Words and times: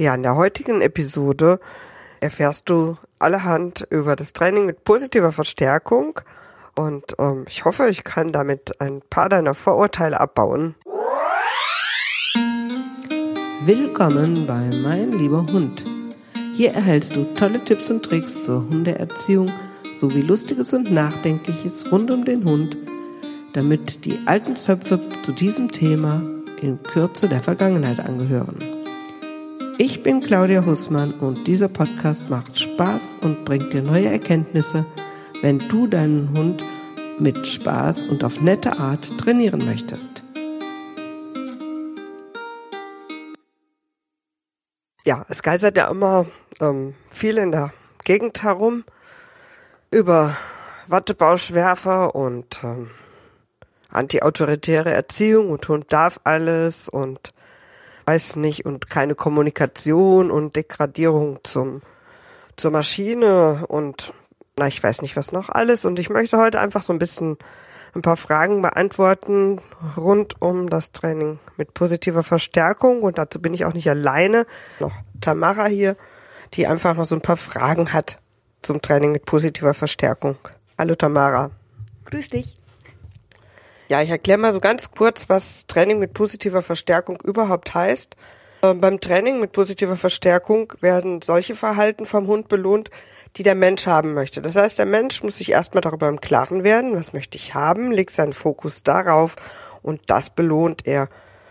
Ja, 0.00 0.14
in 0.14 0.22
der 0.22 0.34
heutigen 0.34 0.80
Episode 0.80 1.60
erfährst 2.20 2.70
du 2.70 2.96
allerhand 3.18 3.86
über 3.90 4.16
das 4.16 4.32
Training 4.32 4.64
mit 4.64 4.82
positiver 4.82 5.30
Verstärkung 5.30 6.18
und 6.74 7.16
ähm, 7.18 7.44
ich 7.46 7.66
hoffe, 7.66 7.86
ich 7.90 8.02
kann 8.02 8.32
damit 8.32 8.80
ein 8.80 9.02
paar 9.10 9.28
deiner 9.28 9.52
Vorurteile 9.52 10.18
abbauen. 10.18 10.74
Willkommen 13.66 14.46
bei 14.46 14.70
Mein 14.82 15.12
lieber 15.12 15.44
Hund. 15.52 15.84
Hier 16.54 16.72
erhältst 16.72 17.14
du 17.14 17.24
tolle 17.34 17.62
Tipps 17.62 17.90
und 17.90 18.02
Tricks 18.02 18.44
zur 18.44 18.62
Hundeerziehung 18.70 19.52
sowie 19.92 20.22
Lustiges 20.22 20.72
und 20.72 20.90
Nachdenkliches 20.90 21.92
rund 21.92 22.10
um 22.10 22.24
den 22.24 22.46
Hund, 22.46 22.74
damit 23.52 24.06
die 24.06 24.18
alten 24.24 24.56
Zöpfe 24.56 24.98
zu 25.24 25.32
diesem 25.32 25.70
Thema 25.70 26.22
in 26.62 26.82
Kürze 26.82 27.28
der 27.28 27.40
Vergangenheit 27.40 28.00
angehören. 28.00 28.79
Ich 29.82 30.02
bin 30.02 30.20
Claudia 30.20 30.66
Hussmann 30.66 31.14
und 31.14 31.46
dieser 31.46 31.68
Podcast 31.68 32.28
macht 32.28 32.58
Spaß 32.58 33.16
und 33.22 33.46
bringt 33.46 33.72
dir 33.72 33.80
neue 33.80 34.08
Erkenntnisse, 34.08 34.84
wenn 35.40 35.58
du 35.58 35.86
deinen 35.86 36.36
Hund 36.36 36.62
mit 37.18 37.46
Spaß 37.46 38.02
und 38.02 38.22
auf 38.22 38.42
nette 38.42 38.78
Art 38.78 39.16
trainieren 39.16 39.64
möchtest. 39.64 40.22
Ja, 45.06 45.24
es 45.30 45.42
geistert 45.42 45.78
ja 45.78 45.88
immer 45.88 46.26
ähm, 46.60 46.94
viel 47.08 47.38
in 47.38 47.50
der 47.50 47.72
Gegend 48.04 48.42
herum 48.42 48.84
über 49.90 50.36
Wattebauschwerfer 50.88 52.14
und 52.14 52.60
ähm, 52.62 52.90
antiautoritäre 53.88 54.92
Erziehung 54.92 55.48
und 55.48 55.66
Hund 55.66 55.90
darf 55.90 56.20
alles 56.24 56.86
und 56.86 57.32
weiß 58.10 58.34
nicht 58.36 58.66
und 58.66 58.90
keine 58.90 59.14
Kommunikation 59.14 60.32
und 60.32 60.56
Degradierung 60.56 61.38
zum 61.44 61.80
zur 62.56 62.72
Maschine 62.72 63.64
und 63.68 64.12
na 64.58 64.66
ich 64.66 64.82
weiß 64.82 65.00
nicht 65.02 65.16
was 65.16 65.30
noch 65.30 65.48
alles 65.48 65.84
und 65.84 65.98
ich 66.00 66.10
möchte 66.10 66.36
heute 66.36 66.58
einfach 66.60 66.82
so 66.82 66.92
ein 66.92 66.98
bisschen 66.98 67.38
ein 67.94 68.02
paar 68.02 68.16
Fragen 68.16 68.62
beantworten 68.62 69.60
rund 69.96 70.42
um 70.42 70.68
das 70.68 70.90
Training 70.90 71.38
mit 71.56 71.72
positiver 71.72 72.24
Verstärkung 72.24 73.02
und 73.02 73.16
dazu 73.16 73.40
bin 73.40 73.54
ich 73.54 73.64
auch 73.64 73.74
nicht 73.74 73.88
alleine 73.88 74.44
noch 74.80 74.92
Tamara 75.20 75.66
hier 75.66 75.96
die 76.54 76.66
einfach 76.66 76.96
noch 76.96 77.04
so 77.04 77.14
ein 77.14 77.22
paar 77.22 77.36
Fragen 77.36 77.92
hat 77.92 78.18
zum 78.62 78.82
Training 78.82 79.12
mit 79.12 79.24
positiver 79.24 79.72
Verstärkung. 79.72 80.36
Hallo 80.76 80.96
Tamara. 80.96 81.52
Grüß 82.06 82.28
dich. 82.30 82.59
Ja, 83.90 84.00
ich 84.00 84.10
erkläre 84.10 84.38
mal 84.38 84.52
so 84.52 84.60
ganz 84.60 84.92
kurz, 84.92 85.28
was 85.28 85.66
Training 85.66 85.98
mit 85.98 86.14
positiver 86.14 86.62
Verstärkung 86.62 87.18
überhaupt 87.24 87.74
heißt. 87.74 88.14
Ähm, 88.62 88.80
beim 88.80 89.00
Training 89.00 89.40
mit 89.40 89.50
positiver 89.50 89.96
Verstärkung 89.96 90.72
werden 90.80 91.22
solche 91.22 91.56
Verhalten 91.56 92.06
vom 92.06 92.28
Hund 92.28 92.46
belohnt, 92.46 92.92
die 93.34 93.42
der 93.42 93.56
Mensch 93.56 93.88
haben 93.88 94.14
möchte. 94.14 94.42
Das 94.42 94.54
heißt, 94.54 94.78
der 94.78 94.86
Mensch 94.86 95.24
muss 95.24 95.38
sich 95.38 95.50
erstmal 95.50 95.80
darüber 95.80 96.06
im 96.06 96.20
Klaren 96.20 96.62
werden, 96.62 96.94
was 96.94 97.12
möchte 97.12 97.36
ich 97.36 97.56
haben, 97.56 97.90
legt 97.90 98.12
seinen 98.12 98.32
Fokus 98.32 98.84
darauf 98.84 99.34
und 99.82 100.02
das 100.06 100.30
belohnt 100.30 100.86
er. 100.86 101.08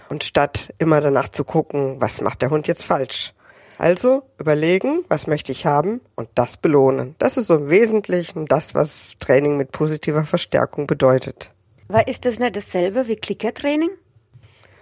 Und 0.08 0.24
statt 0.24 0.74
immer 0.78 1.02
danach 1.02 1.28
zu 1.28 1.44
gucken, 1.44 1.98
was 2.00 2.22
macht 2.22 2.42
der 2.42 2.52
Hund 2.52 2.70
jetzt 2.70 2.86
falsch. 2.86 3.34
Also 3.78 4.24
überlegen, 4.40 5.04
was 5.10 5.28
möchte 5.28 5.52
ich 5.52 5.66
haben 5.66 6.00
und 6.16 6.30
das 6.36 6.56
belohnen. 6.56 7.16
Das 7.20 7.36
ist 7.36 7.48
so 7.48 7.56
im 7.56 7.70
Wesentlichen 7.70 8.46
das, 8.46 8.74
was 8.76 9.16
Training 9.20 9.58
mit 9.58 9.74
positiver 9.74 10.24
Verstärkung 10.24 10.88
bedeutet. 10.88 11.52
Aber 11.90 12.08
ist 12.08 12.26
das 12.26 12.38
nicht 12.38 12.56
dasselbe 12.56 13.08
wie 13.08 13.16
Klickertraining? 13.16 13.90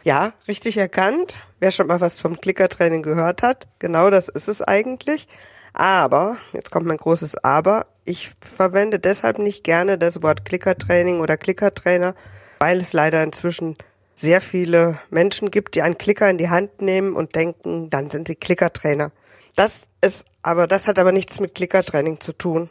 Ja, 0.03 0.33
richtig 0.47 0.77
erkannt. 0.77 1.39
Wer 1.59 1.71
schon 1.71 1.87
mal 1.87 2.01
was 2.01 2.19
vom 2.19 2.39
Klickertraining 2.39 3.01
gehört 3.01 3.43
hat, 3.43 3.67
genau 3.79 4.09
das 4.09 4.27
ist 4.27 4.49
es 4.49 4.61
eigentlich. 4.61 5.27
Aber, 5.73 6.37
jetzt 6.53 6.69
kommt 6.69 6.85
mein 6.85 6.97
großes 6.97 7.43
Aber, 7.43 7.87
ich 8.03 8.31
verwende 8.41 8.99
deshalb 8.99 9.39
nicht 9.39 9.63
gerne 9.63 9.97
das 9.97 10.21
Wort 10.21 10.43
Klickertraining 10.43 11.21
oder 11.21 11.37
Klickertrainer, 11.37 12.13
weil 12.59 12.81
es 12.81 12.93
leider 12.93 13.23
inzwischen 13.23 13.77
sehr 14.15 14.41
viele 14.41 14.99
Menschen 15.09 15.49
gibt, 15.49 15.75
die 15.75 15.83
einen 15.83 15.97
Klicker 15.97 16.29
in 16.29 16.37
die 16.37 16.49
Hand 16.49 16.81
nehmen 16.81 17.15
und 17.15 17.35
denken, 17.35 17.89
dann 17.89 18.09
sind 18.09 18.27
sie 18.27 18.35
Klickertrainer. 18.35 19.11
Das 19.55 19.87
ist 20.01 20.25
aber, 20.41 20.67
das 20.67 20.87
hat 20.87 20.99
aber 20.99 21.11
nichts 21.11 21.39
mit 21.39 21.55
Klickertraining 21.55 22.19
zu 22.19 22.33
tun 22.33 22.69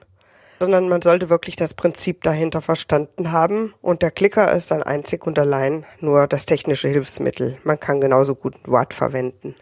sondern 0.59 0.89
man 0.89 1.03
sollte 1.03 1.29
wirklich 1.29 1.57
das 1.57 1.75
Prinzip 1.75 2.23
dahinter 2.23 2.61
verstanden 2.61 3.33
haben. 3.33 3.75
Und 3.83 4.03
der 4.03 4.11
Klicker 4.11 4.53
ist 4.53 4.71
dann 4.71 4.83
einzig 4.83 5.27
und 5.27 5.39
allein 5.39 5.85
nur 6.01 6.27
das 6.27 6.47
technische 6.47 6.89
Hilfsmittel. 6.89 7.59
Man 7.65 7.81
kann 7.81 8.01
genauso 8.01 8.35
gut 8.35 8.55
ein 8.55 8.71
Wort 8.71 8.95
verwenden. 8.95 9.55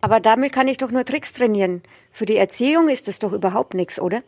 Aber 0.00 0.20
damit 0.20 0.52
kann 0.52 0.68
ich 0.68 0.76
doch 0.76 0.90
nur 0.90 1.04
Tricks 1.04 1.32
trainieren. 1.32 1.82
Für 2.10 2.26
die 2.26 2.36
Erziehung 2.36 2.88
ist 2.88 3.08
es 3.08 3.18
doch 3.18 3.32
überhaupt 3.32 3.74
nichts, 3.74 3.98
oder? 3.98 4.22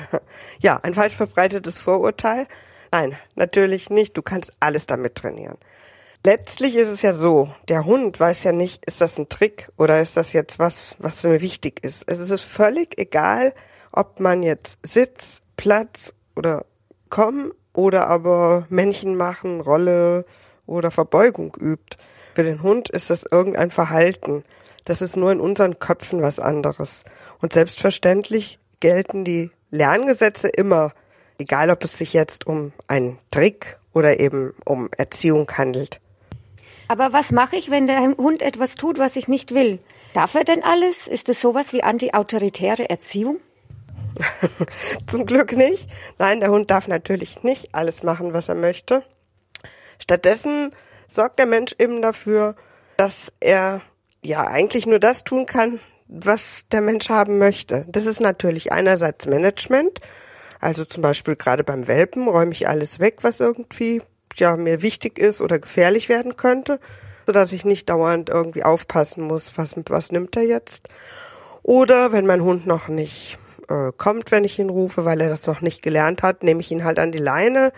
ja, 0.60 0.80
ein 0.82 0.94
falsch 0.94 1.14
verbreitetes 1.14 1.78
Vorurteil. 1.78 2.46
Nein, 2.90 3.16
natürlich 3.34 3.90
nicht. 3.90 4.16
Du 4.16 4.22
kannst 4.22 4.52
alles 4.60 4.86
damit 4.86 5.14
trainieren. 5.14 5.58
Letztlich 6.24 6.74
ist 6.74 6.88
es 6.88 7.02
ja 7.02 7.12
so, 7.12 7.54
der 7.68 7.84
Hund 7.84 8.18
weiß 8.18 8.44
ja 8.44 8.52
nicht, 8.52 8.84
ist 8.86 9.00
das 9.00 9.18
ein 9.18 9.28
Trick 9.28 9.70
oder 9.76 10.00
ist 10.00 10.16
das 10.16 10.32
jetzt 10.32 10.58
was, 10.58 10.96
was 10.98 11.22
mir 11.22 11.40
wichtig 11.40 11.84
ist. 11.84 12.04
Es 12.06 12.18
ist 12.18 12.42
völlig 12.42 12.98
egal, 12.98 13.54
ob 13.92 14.20
man 14.20 14.42
jetzt 14.42 14.78
Sitz, 14.82 15.40
Platz 15.56 16.14
oder 16.36 16.64
Kommen 17.10 17.52
oder 17.72 18.08
aber 18.08 18.66
Männchen 18.68 19.16
machen, 19.16 19.60
Rolle 19.60 20.24
oder 20.66 20.90
Verbeugung 20.90 21.56
übt. 21.58 21.96
Für 22.34 22.44
den 22.44 22.62
Hund 22.62 22.90
ist 22.90 23.10
das 23.10 23.24
irgendein 23.30 23.70
Verhalten. 23.70 24.44
Das 24.84 25.02
ist 25.02 25.16
nur 25.16 25.32
in 25.32 25.40
unseren 25.40 25.78
Köpfen 25.78 26.22
was 26.22 26.38
anderes. 26.38 27.04
Und 27.40 27.52
selbstverständlich 27.52 28.58
gelten 28.80 29.24
die 29.24 29.50
Lerngesetze 29.70 30.48
immer, 30.48 30.92
egal 31.38 31.70
ob 31.70 31.84
es 31.84 31.98
sich 31.98 32.12
jetzt 32.12 32.46
um 32.46 32.72
einen 32.86 33.18
Trick 33.30 33.78
oder 33.92 34.20
eben 34.20 34.54
um 34.64 34.88
Erziehung 34.96 35.50
handelt. 35.52 36.00
Aber 36.88 37.12
was 37.12 37.32
mache 37.32 37.56
ich, 37.56 37.70
wenn 37.70 37.86
der 37.86 38.00
Hund 38.16 38.40
etwas 38.40 38.76
tut, 38.76 38.98
was 38.98 39.16
ich 39.16 39.28
nicht 39.28 39.54
will? 39.54 39.78
Darf 40.14 40.34
er 40.34 40.44
denn 40.44 40.64
alles? 40.64 41.06
Ist 41.06 41.28
es 41.28 41.40
sowas 41.40 41.72
wie 41.72 41.82
antiautoritäre 41.82 42.88
Erziehung? 42.88 43.40
Zum 45.06 45.26
Glück 45.26 45.52
nicht. 45.56 45.88
Nein, 46.18 46.40
der 46.40 46.50
Hund 46.50 46.70
darf 46.70 46.88
natürlich 46.88 47.42
nicht 47.42 47.74
alles 47.74 48.02
machen, 48.02 48.32
was 48.32 48.48
er 48.48 48.54
möchte. 48.54 49.02
Stattdessen 49.98 50.70
sorgt 51.08 51.38
der 51.38 51.46
Mensch 51.46 51.74
eben 51.78 52.02
dafür, 52.02 52.56
dass 52.96 53.32
er 53.40 53.80
ja 54.22 54.46
eigentlich 54.46 54.86
nur 54.86 54.98
das 54.98 55.24
tun 55.24 55.46
kann, 55.46 55.80
was 56.06 56.64
der 56.72 56.80
Mensch 56.80 57.08
haben 57.08 57.38
möchte. 57.38 57.84
Das 57.88 58.06
ist 58.06 58.20
natürlich 58.20 58.72
einerseits 58.72 59.26
Management, 59.26 60.00
also 60.60 60.84
zum 60.84 61.02
Beispiel 61.02 61.36
gerade 61.36 61.64
beim 61.64 61.86
Welpen 61.86 62.26
räume 62.28 62.52
ich 62.52 62.68
alles 62.68 62.98
weg, 62.98 63.18
was 63.22 63.40
irgendwie 63.40 64.02
ja 64.36 64.56
mir 64.56 64.82
wichtig 64.82 65.18
ist 65.18 65.40
oder 65.40 65.58
gefährlich 65.58 66.08
werden 66.08 66.36
könnte, 66.36 66.80
so 67.26 67.32
dass 67.32 67.52
ich 67.52 67.64
nicht 67.64 67.88
dauernd 67.88 68.28
irgendwie 68.28 68.64
aufpassen 68.64 69.22
muss, 69.22 69.56
was 69.56 69.74
was 69.88 70.10
nimmt 70.12 70.36
er 70.36 70.42
jetzt. 70.42 70.88
Oder 71.62 72.12
wenn 72.12 72.26
mein 72.26 72.42
Hund 72.42 72.66
noch 72.66 72.88
nicht 72.88 73.38
äh, 73.68 73.92
kommt, 73.96 74.30
wenn 74.30 74.44
ich 74.44 74.58
ihn 74.58 74.70
rufe, 74.70 75.04
weil 75.04 75.20
er 75.20 75.28
das 75.28 75.46
noch 75.46 75.60
nicht 75.60 75.82
gelernt 75.82 76.22
hat, 76.22 76.42
nehme 76.42 76.60
ich 76.60 76.70
ihn 76.70 76.84
halt 76.84 76.98
an 76.98 77.12
die 77.12 77.18
Leine. 77.18 77.72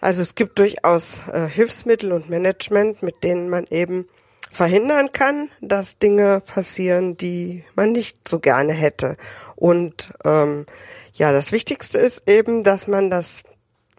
Also 0.00 0.22
es 0.22 0.34
gibt 0.34 0.58
durchaus 0.58 1.20
äh, 1.28 1.46
Hilfsmittel 1.46 2.12
und 2.12 2.30
Management, 2.30 3.02
mit 3.02 3.22
denen 3.22 3.48
man 3.48 3.66
eben 3.70 4.08
verhindern 4.50 5.12
kann, 5.12 5.50
dass 5.60 5.98
Dinge 5.98 6.40
passieren, 6.40 7.16
die 7.16 7.64
man 7.74 7.92
nicht 7.92 8.28
so 8.28 8.40
gerne 8.40 8.72
hätte. 8.72 9.16
Und 9.56 10.12
ähm, 10.24 10.66
ja, 11.12 11.32
das 11.32 11.52
Wichtigste 11.52 11.98
ist 11.98 12.28
eben, 12.28 12.62
dass 12.62 12.86
man 12.86 13.10
das 13.10 13.42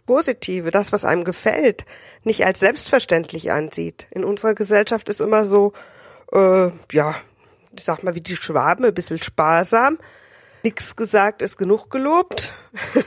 Positive, 0.06 0.72
das, 0.72 0.92
was 0.92 1.06
einem 1.06 1.24
gefällt, 1.24 1.86
nicht 2.24 2.46
als 2.46 2.60
selbstverständlich 2.60 3.52
ansieht. 3.52 4.08
In 4.12 4.26
unserer 4.26 4.56
Gesellschaft 4.56 5.08
ist 5.10 5.22
immer 5.22 5.46
so, 5.46 5.74
äh, 6.34 6.70
ja, 6.92 7.16
ich 7.78 7.84
sag 7.84 8.04
mal, 8.04 8.16
wie 8.16 8.22
die 8.22 8.36
Schwaben, 8.36 8.84
ein 8.84 8.94
bisschen 8.94 9.22
sparsam 9.22 10.00
nichts 10.63 10.96
gesagt 10.96 11.42
ist 11.42 11.58
genug 11.58 11.90
gelobt. 11.90 12.54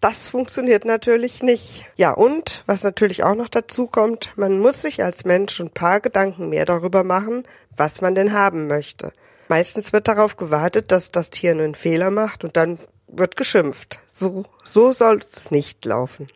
Das 0.00 0.26
funktioniert 0.26 0.84
natürlich 0.84 1.44
nicht. 1.44 1.84
Ja, 1.94 2.10
und 2.10 2.64
was 2.66 2.82
natürlich 2.82 3.22
auch 3.22 3.36
noch 3.36 3.48
dazu 3.48 3.86
kommt, 3.86 4.36
man 4.36 4.58
muss 4.58 4.82
sich 4.82 5.04
als 5.04 5.24
Mensch 5.24 5.60
ein 5.60 5.70
paar 5.70 6.00
Gedanken 6.00 6.48
mehr 6.48 6.64
darüber 6.64 7.04
machen, 7.04 7.44
was 7.76 8.00
man 8.00 8.16
denn 8.16 8.32
haben 8.32 8.66
möchte. 8.66 9.12
Meistens 9.46 9.92
wird 9.92 10.08
darauf 10.08 10.36
gewartet, 10.36 10.90
dass 10.90 11.12
das 11.12 11.30
Tier 11.30 11.52
einen 11.52 11.76
Fehler 11.76 12.10
macht 12.10 12.42
und 12.42 12.56
dann 12.56 12.80
wird 13.06 13.36
geschimpft. 13.36 14.00
So, 14.12 14.44
so 14.64 14.92
soll 14.92 15.18
es 15.18 15.52
nicht 15.52 15.84
laufen. 15.84 16.26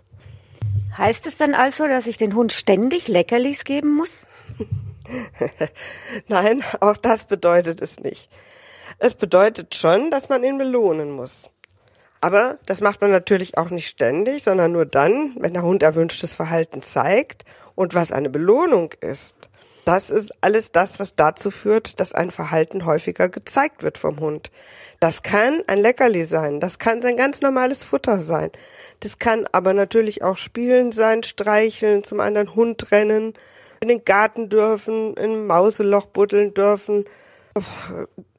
Heißt 0.97 1.27
es 1.27 1.37
dann 1.37 1.55
also, 1.55 1.89
dass 1.89 2.07
ich 2.07 2.19
den 2.19 2.35
Hund 2.35 2.53
ständig 2.53 3.09
Leckerlis 3.09 3.65
geben 3.65 3.97
muss? 3.97 4.27
Nein, 6.29 6.63
auch 6.81 6.97
das 6.97 7.25
bedeutet 7.25 7.83
es 7.83 7.99
nicht. 7.99 8.31
Es 8.99 9.15
bedeutet 9.15 9.75
schon, 9.75 10.11
dass 10.11 10.29
man 10.29 10.43
ihn 10.43 10.59
belohnen 10.59 11.11
muss. 11.11 11.51
Aber 12.21 12.59
das 12.67 12.81
macht 12.81 13.03
man 13.03 13.11
natürlich 13.11 13.59
auch 13.59 13.71
nicht 13.71 13.89
ständig, 13.89 14.43
sondern 14.43 14.73
nur 14.73 14.87
dann, 14.87 15.37
wenn 15.39 15.53
der 15.53 15.63
Hund 15.63 15.83
erwünschtes 15.83 16.35
Verhalten 16.35 16.83
zeigt 16.83 17.45
und 17.75 17.95
was 17.95 18.11
eine 18.11 18.31
Belohnung 18.31 18.93
ist. 19.01 19.37
Das 19.85 20.11
ist 20.11 20.33
alles 20.41 20.73
das, 20.73 20.99
was 20.99 21.15
dazu 21.15 21.53
führt, 21.53 22.01
dass 22.01 22.13
ein 22.13 22.33
Verhalten 22.33 22.87
häufiger 22.87 23.29
gezeigt 23.29 23.85
wird 23.85 23.99
vom 23.99 24.19
Hund. 24.19 24.51
Das 24.99 25.23
kann 25.23 25.63
ein 25.69 25.79
Leckerli 25.79 26.25
sein, 26.25 26.59
das 26.59 26.79
kann 26.79 27.03
sein 27.03 27.17
ganz 27.17 27.43
normales 27.43 27.85
Futter 27.85 28.19
sein. 28.19 28.51
Das 29.01 29.19
kann 29.19 29.47
aber 29.53 29.75
natürlich 29.75 30.25
auch 30.25 30.37
Spielen 30.37 30.91
sein, 30.91 31.23
streicheln, 31.23 32.03
zum 32.03 32.19
anderen 32.19 32.55
Hund 32.57 32.91
rennen, 32.91 33.35
in 33.81 33.89
den 33.89 34.05
Garten 34.05 34.49
dürfen, 34.49 35.15
im 35.15 35.47
Mauseloch 35.47 36.07
buddeln 36.07 36.55
dürfen, 36.55 37.05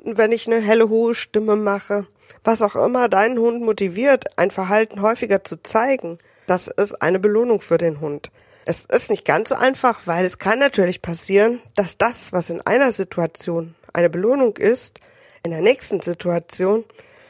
wenn 0.03 0.31
ich 0.31 0.47
eine 0.47 0.61
helle 0.61 0.89
hohe 0.89 1.15
Stimme 1.15 1.55
mache, 1.55 2.07
was 2.43 2.61
auch 2.61 2.75
immer 2.75 3.09
deinen 3.09 3.39
Hund 3.39 3.61
motiviert, 3.61 4.37
ein 4.37 4.51
Verhalten 4.51 5.01
häufiger 5.01 5.43
zu 5.43 5.61
zeigen, 5.61 6.17
das 6.45 6.67
ist 6.67 7.01
eine 7.01 7.19
Belohnung 7.19 7.61
für 7.61 7.77
den 7.77 7.99
Hund. 7.99 8.31
Es 8.65 8.85
ist 8.85 9.09
nicht 9.09 9.25
ganz 9.25 9.49
so 9.49 9.55
einfach, 9.55 10.01
weil 10.05 10.25
es 10.25 10.39
kann 10.39 10.59
natürlich 10.59 11.01
passieren, 11.01 11.61
dass 11.75 11.97
das, 11.97 12.33
was 12.33 12.49
in 12.49 12.61
einer 12.61 12.91
Situation 12.91 13.75
eine 13.93 14.09
Belohnung 14.09 14.57
ist, 14.57 14.99
in 15.43 15.51
der 15.51 15.61
nächsten 15.61 16.01
Situation 16.01 16.83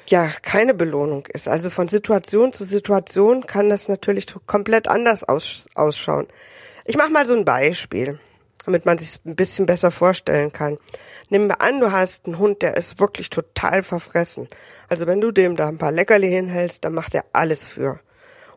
ja 0.07 0.29
keine 0.41 0.73
Belohnung 0.73 1.27
ist. 1.27 1.47
Also 1.47 1.69
von 1.69 1.87
Situation 1.87 2.53
zu 2.53 2.63
Situation 2.63 3.45
kann 3.45 3.69
das 3.69 3.87
natürlich 3.87 4.25
komplett 4.45 4.87
anders 4.87 5.23
aus, 5.23 5.65
ausschauen. 5.75 6.27
Ich 6.85 6.97
mache 6.97 7.11
mal 7.11 7.25
so 7.25 7.35
ein 7.35 7.45
Beispiel, 7.45 8.19
damit 8.67 8.85
man 8.85 8.97
sich 8.97 9.21
ein 9.25 9.37
bisschen 9.37 9.65
besser 9.65 9.91
vorstellen 9.91 10.51
kann. 10.51 10.77
Nimm 11.29 11.47
mir 11.47 11.61
an, 11.61 11.79
du 11.79 11.93
hast 11.93 12.25
einen 12.25 12.37
Hund, 12.37 12.61
der 12.61 12.75
ist 12.75 12.99
wirklich 12.99 13.29
total 13.29 13.81
verfressen. 13.81 14.49
Also 14.89 15.07
wenn 15.07 15.21
du 15.21 15.31
dem 15.31 15.55
da 15.55 15.69
ein 15.69 15.77
paar 15.77 15.93
Leckerli 15.93 16.29
hinhältst, 16.29 16.83
dann 16.83 16.93
macht 16.93 17.15
er 17.15 17.23
alles 17.31 17.65
für. 17.65 18.01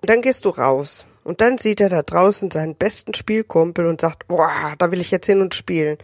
Und 0.03 0.11
dann 0.11 0.21
gehst 0.21 0.45
du 0.45 0.49
raus. 0.49 1.07
Und 1.23 1.41
dann 1.41 1.59
sieht 1.59 1.81
er 1.81 1.89
da 1.89 2.03
draußen 2.03 2.51
seinen 2.51 2.75
besten 2.75 3.15
Spielkumpel 3.15 3.87
und 3.87 4.01
sagt, 4.01 4.27
boah, 4.27 4.51
da 4.79 4.91
will 4.91 5.01
ich 5.01 5.13
jetzt 5.13 5.27
hin 5.27 5.41
und 5.41 5.55
spielen. 5.55 5.97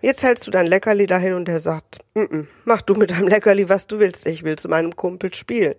Jetzt 0.00 0.22
hältst 0.22 0.46
du 0.46 0.50
dein 0.50 0.66
Leckerli 0.66 1.06
dahin 1.06 1.34
und 1.34 1.46
er 1.46 1.60
sagt, 1.60 1.98
mm 2.14 2.20
-mm, 2.20 2.46
mach 2.64 2.80
du 2.80 2.94
mit 2.94 3.10
deinem 3.10 3.28
Leckerli, 3.28 3.68
was 3.68 3.86
du 3.86 3.98
willst, 3.98 4.26
ich 4.26 4.42
will 4.42 4.56
zu 4.56 4.68
meinem 4.68 4.96
Kumpel 4.96 5.34
spielen. 5.34 5.74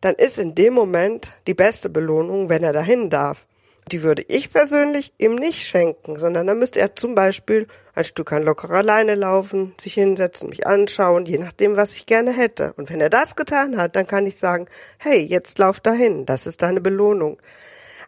Dann 0.00 0.14
ist 0.14 0.38
in 0.38 0.54
dem 0.54 0.72
Moment 0.72 1.34
die 1.46 1.52
beste 1.52 1.90
Belohnung, 1.90 2.48
wenn 2.48 2.64
er 2.64 2.72
dahin 2.72 3.10
darf. 3.10 3.46
Die 3.88 4.02
würde 4.02 4.22
ich 4.28 4.50
persönlich 4.50 5.12
ihm 5.18 5.34
nicht 5.34 5.66
schenken, 5.66 6.16
sondern 6.16 6.46
dann 6.46 6.58
müsste 6.58 6.80
er 6.80 6.94
zum 6.94 7.14
Beispiel 7.14 7.66
ein 7.94 8.04
Stück 8.04 8.32
an 8.32 8.42
lockerer 8.42 8.82
Leine 8.82 9.14
laufen, 9.14 9.74
sich 9.80 9.94
hinsetzen, 9.94 10.48
mich 10.48 10.66
anschauen, 10.66 11.26
je 11.26 11.38
nachdem, 11.38 11.76
was 11.76 11.94
ich 11.94 12.06
gerne 12.06 12.32
hätte. 12.32 12.72
Und 12.76 12.90
wenn 12.90 13.00
er 13.00 13.10
das 13.10 13.36
getan 13.36 13.76
hat, 13.76 13.96
dann 13.96 14.06
kann 14.06 14.26
ich 14.26 14.36
sagen, 14.36 14.66
hey, 14.98 15.20
jetzt 15.20 15.58
lauf 15.58 15.80
dahin, 15.80 16.26
das 16.26 16.46
ist 16.46 16.62
deine 16.62 16.80
Belohnung. 16.80 17.40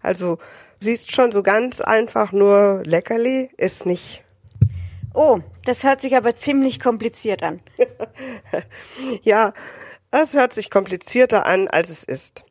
Also, 0.03 0.39
siehst 0.81 1.13
schon 1.13 1.33
so 1.33 1.43
ganz 1.43 1.81
einfach 1.81 2.33
nur 2.33 2.83
Leckerli 2.85 3.49
ist 3.57 3.87
nicht 3.87 4.23
Oh, 5.15 5.41
das 5.65 5.85
hört 5.85 6.01
sich 6.01 6.17
aber 6.17 6.37
ziemlich 6.37 6.81
kompliziert 6.81 7.43
an. 7.43 7.61
ja, 9.23 9.53
es 10.11 10.35
hört 10.35 10.55
sich 10.55 10.71
komplizierter 10.71 11.45
an, 11.45 11.69
als 11.69 11.91
es 11.91 12.05
ist. 12.05 12.45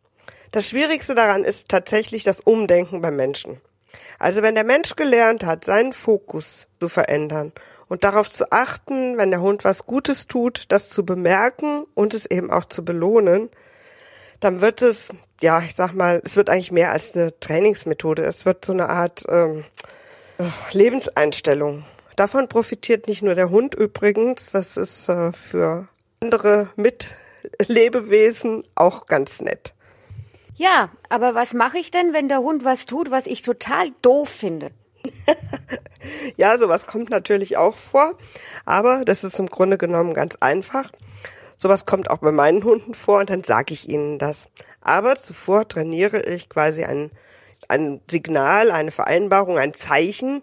Das 0.51 0.68
Schwierigste 0.68 1.15
daran 1.15 1.45
ist 1.45 1.69
tatsächlich 1.69 2.24
das 2.24 2.42
Umdenken 2.42 3.01
beim 3.01 3.15
Menschen. 3.15 3.62
Also 4.19 4.42
wenn 4.42 4.56
der 4.56 4.63
Mensch 4.65 4.95
gelernt 4.95 5.45
hat, 5.45 5.65
seinen 5.65 5.94
Fokus 5.94 6.68
zu 6.80 6.89
verändern 6.89 7.53
und 7.88 8.03
darauf 8.03 8.30
zu 8.30 8.51
achten, 8.51 9.18
wenn 9.18 9.31
der 9.31 9.42
Hund 9.42 9.63
was 9.63 9.86
Gutes 9.86 10.27
tut, 10.27 10.65
das 10.69 10.89
zu 10.89 11.06
bemerken 11.06 11.86
und 11.94 12.13
es 12.13 12.25
eben 12.25 12.51
auch 12.51 12.65
zu 12.65 12.83
belohnen, 12.83 13.50
dann 14.42 14.59
wird 14.59 14.81
es, 14.81 15.09
ja, 15.39 15.62
ich 15.62 15.75
sag 15.75 15.94
mal, 15.94 16.21
es 16.25 16.36
wird 16.36 16.50
eigentlich 16.50 16.71
mehr 16.71 16.92
als 16.92 17.15
eine 17.15 17.39
Trainingsmethode. 17.39 18.24
Es 18.24 18.45
wird 18.45 18.65
so 18.65 18.74
eine 18.74 18.89
Art 18.89 19.24
ähm, 19.30 19.63
Lebenseinstellung. 20.71 21.86
Davon 22.15 22.47
profitiert 22.47 23.07
nicht 23.07 23.21
nur 23.21 23.36
der 23.36 23.50
Hund 23.50 23.74
übrigens, 23.75 24.51
das 24.51 24.77
ist 24.77 25.07
äh, 25.07 25.31
für 25.31 25.88
andere 26.19 26.69
Mitlebewesen 26.75 28.63
auch 28.75 29.06
ganz 29.06 29.42
nett. 29.42 29.74
Ja, 30.61 30.89
aber 31.09 31.33
was 31.33 31.55
mache 31.55 31.79
ich 31.79 31.89
denn, 31.89 32.13
wenn 32.13 32.29
der 32.29 32.41
Hund 32.41 32.63
was 32.63 32.85
tut, 32.85 33.09
was 33.09 33.25
ich 33.25 33.41
total 33.41 33.87
doof 34.03 34.29
finde? 34.29 34.69
ja, 36.37 36.55
sowas 36.55 36.85
kommt 36.85 37.09
natürlich 37.09 37.57
auch 37.57 37.75
vor, 37.75 38.15
aber 38.63 39.03
das 39.03 39.23
ist 39.23 39.39
im 39.39 39.47
Grunde 39.47 39.79
genommen 39.79 40.13
ganz 40.13 40.35
einfach. 40.39 40.91
Sowas 41.57 41.87
kommt 41.87 42.11
auch 42.11 42.19
bei 42.19 42.31
meinen 42.31 42.63
Hunden 42.63 42.93
vor 42.93 43.21
und 43.21 43.31
dann 43.31 43.43
sage 43.43 43.73
ich 43.73 43.89
ihnen 43.89 44.19
das. 44.19 44.49
Aber 44.81 45.15
zuvor 45.15 45.67
trainiere 45.67 46.21
ich 46.21 46.47
quasi 46.47 46.83
ein, 46.83 47.09
ein 47.67 47.99
Signal, 48.07 48.69
eine 48.69 48.91
Vereinbarung, 48.91 49.57
ein 49.57 49.73
Zeichen, 49.73 50.41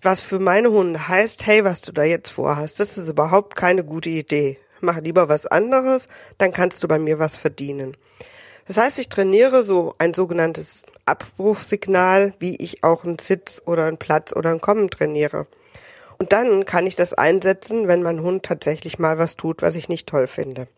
was 0.00 0.22
für 0.22 0.38
meine 0.38 0.70
Hunde 0.70 1.08
heißt, 1.08 1.46
hey, 1.46 1.62
was 1.62 1.82
du 1.82 1.92
da 1.92 2.04
jetzt 2.04 2.30
vorhast, 2.30 2.80
das 2.80 2.96
ist 2.96 3.10
überhaupt 3.10 3.54
keine 3.54 3.84
gute 3.84 4.08
Idee. 4.08 4.58
Mach 4.80 4.98
lieber 4.98 5.28
was 5.28 5.44
anderes, 5.44 6.08
dann 6.38 6.54
kannst 6.54 6.82
du 6.82 6.88
bei 6.88 6.98
mir 6.98 7.18
was 7.18 7.36
verdienen. 7.36 7.98
Das 8.68 8.76
heißt, 8.76 8.98
ich 8.98 9.08
trainiere 9.08 9.64
so 9.64 9.94
ein 9.98 10.12
sogenanntes 10.12 10.82
Abbruchssignal, 11.06 12.34
wie 12.38 12.54
ich 12.56 12.84
auch 12.84 13.02
einen 13.02 13.18
Sitz 13.18 13.62
oder 13.64 13.86
einen 13.86 13.96
Platz 13.96 14.34
oder 14.36 14.50
ein 14.50 14.60
Kommen 14.60 14.90
trainiere. 14.90 15.46
Und 16.18 16.32
dann 16.32 16.66
kann 16.66 16.86
ich 16.86 16.94
das 16.94 17.14
einsetzen, 17.14 17.88
wenn 17.88 18.02
mein 18.02 18.20
Hund 18.20 18.44
tatsächlich 18.44 18.98
mal 18.98 19.18
was 19.18 19.36
tut, 19.36 19.62
was 19.62 19.74
ich 19.74 19.88
nicht 19.88 20.06
toll 20.06 20.26
finde. 20.26 20.68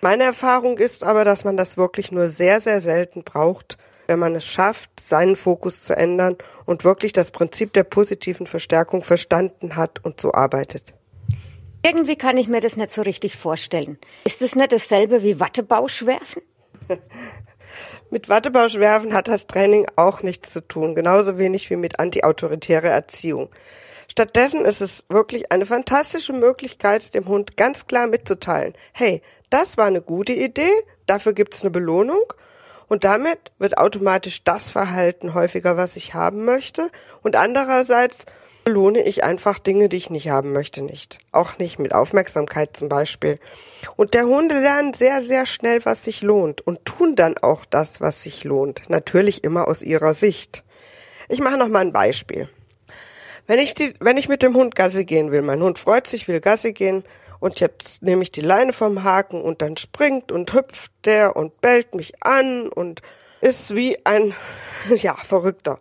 Meine 0.00 0.24
Erfahrung 0.24 0.78
ist 0.78 1.04
aber, 1.04 1.24
dass 1.24 1.44
man 1.44 1.56
das 1.56 1.76
wirklich 1.76 2.10
nur 2.10 2.28
sehr, 2.28 2.60
sehr 2.60 2.80
selten 2.80 3.22
braucht, 3.22 3.76
wenn 4.06 4.18
man 4.18 4.34
es 4.34 4.44
schafft, 4.44 4.90
seinen 4.98 5.36
Fokus 5.36 5.84
zu 5.84 5.96
ändern 5.96 6.36
und 6.64 6.82
wirklich 6.84 7.12
das 7.12 7.30
Prinzip 7.30 7.72
der 7.74 7.84
positiven 7.84 8.48
Verstärkung 8.48 9.04
verstanden 9.04 9.76
hat 9.76 10.04
und 10.04 10.20
so 10.20 10.32
arbeitet. 10.32 10.94
Irgendwie 11.84 12.16
kann 12.16 12.38
ich 12.38 12.48
mir 12.48 12.60
das 12.60 12.76
nicht 12.76 12.90
so 12.90 13.02
richtig 13.02 13.36
vorstellen. 13.36 13.98
Ist 14.24 14.42
es 14.42 14.56
nicht 14.56 14.72
dasselbe 14.72 15.22
wie 15.22 15.38
Wattebauschwerfen? 15.38 16.42
mit 18.10 18.28
Wattebauschwerfen 18.28 19.14
hat 19.14 19.28
das 19.28 19.46
Training 19.46 19.86
auch 19.96 20.22
nichts 20.22 20.52
zu 20.52 20.66
tun, 20.66 20.94
genauso 20.94 21.38
wenig 21.38 21.70
wie 21.70 21.76
mit 21.76 22.00
antiautoritärer 22.00 22.88
Erziehung. 22.88 23.48
Stattdessen 24.10 24.64
ist 24.64 24.80
es 24.80 25.04
wirklich 25.08 25.52
eine 25.52 25.66
fantastische 25.66 26.32
Möglichkeit, 26.32 27.14
dem 27.14 27.28
Hund 27.28 27.56
ganz 27.56 27.86
klar 27.86 28.08
mitzuteilen, 28.08 28.74
hey, 28.92 29.22
das 29.50 29.76
war 29.76 29.86
eine 29.86 30.02
gute 30.02 30.32
Idee, 30.32 30.72
dafür 31.06 31.32
gibt 31.32 31.54
es 31.54 31.62
eine 31.62 31.70
Belohnung 31.70 32.32
und 32.90 33.04
damit 33.04 33.52
wird 33.60 33.78
automatisch 33.78 34.42
das 34.42 34.68
Verhalten 34.68 35.32
häufiger, 35.32 35.76
was 35.76 35.94
ich 35.94 36.14
haben 36.14 36.44
möchte. 36.44 36.90
Und 37.22 37.36
andererseits 37.36 38.26
belohne 38.64 39.02
ich 39.02 39.24
einfach 39.24 39.58
Dinge, 39.58 39.88
die 39.88 39.96
ich 39.96 40.10
nicht 40.10 40.28
haben 40.28 40.52
möchte, 40.52 40.82
nicht. 40.82 41.18
Auch 41.32 41.58
nicht 41.58 41.78
mit 41.78 41.94
Aufmerksamkeit 41.94 42.76
zum 42.76 42.88
Beispiel. 42.88 43.38
Und 43.96 44.14
der 44.14 44.26
Hunde 44.26 44.60
lernen 44.60 44.94
sehr, 44.94 45.22
sehr 45.22 45.46
schnell, 45.46 45.84
was 45.84 46.04
sich 46.04 46.22
lohnt 46.22 46.60
und 46.60 46.84
tun 46.84 47.16
dann 47.16 47.38
auch 47.38 47.64
das, 47.64 48.00
was 48.00 48.22
sich 48.22 48.44
lohnt. 48.44 48.88
Natürlich 48.88 49.44
immer 49.44 49.68
aus 49.68 49.82
ihrer 49.82 50.14
Sicht. 50.14 50.64
Ich 51.28 51.40
mache 51.40 51.56
noch 51.56 51.68
mal 51.68 51.80
ein 51.80 51.92
Beispiel. 51.92 52.48
Wenn 53.46 53.58
ich, 53.58 53.74
die, 53.74 53.94
wenn 54.00 54.16
ich 54.16 54.28
mit 54.28 54.42
dem 54.42 54.54
Hund 54.54 54.74
Gasse 54.74 55.04
gehen 55.04 55.32
will, 55.32 55.42
mein 55.42 55.62
Hund 55.62 55.78
freut 55.78 56.06
sich, 56.06 56.28
will 56.28 56.40
Gasse 56.40 56.72
gehen 56.72 57.04
und 57.40 57.58
jetzt 57.58 58.02
nehme 58.02 58.22
ich 58.22 58.30
die 58.30 58.42
Leine 58.42 58.72
vom 58.72 59.02
Haken 59.02 59.40
und 59.40 59.62
dann 59.62 59.76
springt 59.76 60.30
und 60.30 60.52
hüpft 60.52 60.92
der 61.04 61.34
und 61.34 61.60
bellt 61.60 61.94
mich 61.94 62.22
an 62.22 62.68
und 62.68 63.02
ist 63.40 63.74
wie 63.74 63.98
ein, 64.04 64.34
ja, 64.94 65.14
Verrückter. 65.14 65.80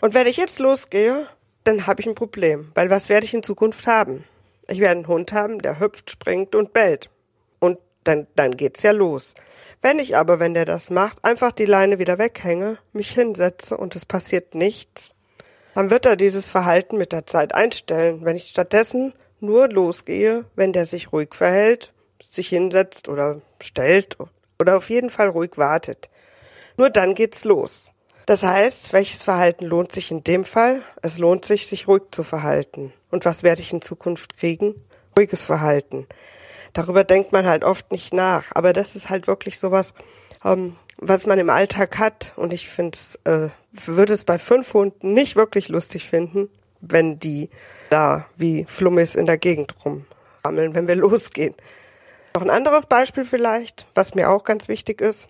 Und 0.00 0.14
wenn 0.14 0.26
ich 0.26 0.36
jetzt 0.36 0.58
losgehe, 0.58 1.26
dann 1.64 1.86
habe 1.86 2.00
ich 2.00 2.06
ein 2.06 2.14
Problem, 2.14 2.70
weil 2.74 2.90
was 2.90 3.08
werde 3.08 3.26
ich 3.26 3.34
in 3.34 3.42
Zukunft 3.42 3.86
haben? 3.86 4.24
Ich 4.68 4.80
werde 4.80 4.96
einen 4.96 5.08
Hund 5.08 5.32
haben, 5.32 5.60
der 5.60 5.80
hüpft, 5.80 6.10
springt 6.10 6.54
und 6.54 6.72
bellt. 6.72 7.10
Und 7.58 7.78
dann, 8.04 8.26
dann 8.36 8.56
geht's 8.56 8.82
ja 8.82 8.92
los. 8.92 9.34
Wenn 9.82 9.98
ich 9.98 10.16
aber, 10.16 10.38
wenn 10.38 10.54
der 10.54 10.64
das 10.64 10.90
macht, 10.90 11.24
einfach 11.24 11.52
die 11.52 11.66
Leine 11.66 11.98
wieder 11.98 12.18
weghänge, 12.18 12.78
mich 12.92 13.10
hinsetze 13.10 13.76
und 13.76 13.96
es 13.96 14.04
passiert 14.04 14.54
nichts, 14.54 15.14
dann 15.74 15.90
wird 15.90 16.06
er 16.06 16.16
dieses 16.16 16.50
Verhalten 16.50 16.96
mit 16.96 17.12
der 17.12 17.26
Zeit 17.26 17.54
einstellen. 17.54 18.24
Wenn 18.24 18.36
ich 18.36 18.48
stattdessen 18.48 19.12
nur 19.40 19.68
losgehe, 19.68 20.44
wenn 20.54 20.72
der 20.72 20.86
sich 20.86 21.12
ruhig 21.12 21.34
verhält, 21.34 21.92
sich 22.28 22.48
hinsetzt 22.48 23.08
oder 23.08 23.40
stellt 23.60 24.16
oder 24.58 24.76
auf 24.76 24.90
jeden 24.90 25.10
Fall 25.10 25.28
ruhig 25.28 25.52
wartet. 25.56 26.10
Nur 26.76 26.90
dann 26.90 27.14
geht's 27.14 27.44
los. 27.44 27.92
Das 28.26 28.42
heißt, 28.42 28.92
welches 28.92 29.22
Verhalten 29.22 29.64
lohnt 29.64 29.92
sich 29.92 30.10
in 30.10 30.22
dem 30.22 30.44
Fall? 30.44 30.82
Es 31.02 31.18
lohnt 31.18 31.44
sich, 31.44 31.66
sich 31.66 31.88
ruhig 31.88 32.02
zu 32.10 32.22
verhalten. 32.22 32.92
Und 33.10 33.24
was 33.24 33.42
werde 33.42 33.62
ich 33.62 33.72
in 33.72 33.82
Zukunft 33.82 34.36
kriegen? 34.36 34.74
Ruhiges 35.16 35.44
Verhalten. 35.44 36.06
Darüber 36.72 37.04
denkt 37.04 37.32
man 37.32 37.46
halt 37.46 37.64
oft 37.64 37.90
nicht 37.90 38.12
nach. 38.12 38.46
Aber 38.54 38.72
das 38.72 38.94
ist 38.94 39.10
halt 39.10 39.26
wirklich 39.26 39.58
sowas, 39.58 39.94
ähm, 40.44 40.76
was 40.96 41.26
man 41.26 41.38
im 41.38 41.50
Alltag 41.50 41.98
hat. 41.98 42.32
Und 42.36 42.52
ich 42.52 42.68
finde, 42.68 42.98
äh, 43.24 43.48
würde 43.72 44.12
es 44.12 44.24
bei 44.24 44.38
fünf 44.38 44.74
Hunden 44.74 45.12
nicht 45.12 45.36
wirklich 45.36 45.68
lustig 45.68 46.08
finden, 46.08 46.48
wenn 46.80 47.18
die 47.18 47.50
da 47.88 48.26
wie 48.36 48.64
Flummis 48.68 49.16
in 49.16 49.26
der 49.26 49.38
Gegend 49.38 49.74
rumrammeln, 49.84 50.74
wenn 50.74 50.86
wir 50.88 50.96
losgehen. 50.96 51.54
Noch 52.34 52.42
ein 52.42 52.50
anderes 52.50 52.86
Beispiel 52.86 53.24
vielleicht, 53.24 53.86
was 53.94 54.14
mir 54.14 54.30
auch 54.30 54.44
ganz 54.44 54.68
wichtig 54.68 55.00
ist. 55.00 55.28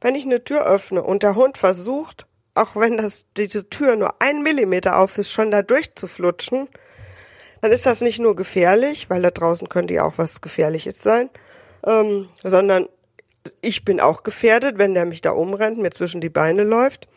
Wenn 0.00 0.14
ich 0.14 0.24
eine 0.24 0.42
Tür 0.42 0.66
öffne 0.66 1.02
und 1.02 1.22
der 1.22 1.36
Hund 1.36 1.58
versucht, 1.58 2.26
auch 2.60 2.76
wenn 2.76 2.96
das, 2.96 3.24
diese 3.36 3.68
Tür 3.68 3.96
nur 3.96 4.20
ein 4.20 4.42
Millimeter 4.42 4.98
auf 4.98 5.18
ist, 5.18 5.30
schon 5.30 5.50
da 5.50 5.62
durchzuflutschen, 5.62 6.68
dann 7.60 7.72
ist 7.72 7.86
das 7.86 8.00
nicht 8.00 8.18
nur 8.18 8.36
gefährlich, 8.36 9.10
weil 9.10 9.22
da 9.22 9.30
draußen 9.30 9.68
könnte 9.68 9.94
ja 9.94 10.04
auch 10.04 10.14
was 10.16 10.40
Gefährliches 10.40 11.02
sein, 11.02 11.30
ähm, 11.84 12.28
sondern 12.42 12.86
ich 13.60 13.84
bin 13.84 14.00
auch 14.00 14.22
gefährdet, 14.22 14.78
wenn 14.78 14.94
der 14.94 15.06
mich 15.06 15.20
da 15.20 15.30
umrennt, 15.32 15.78
mir 15.78 15.90
zwischen 15.90 16.20
die 16.20 16.28
Beine 16.28 16.62
läuft. 16.62 17.08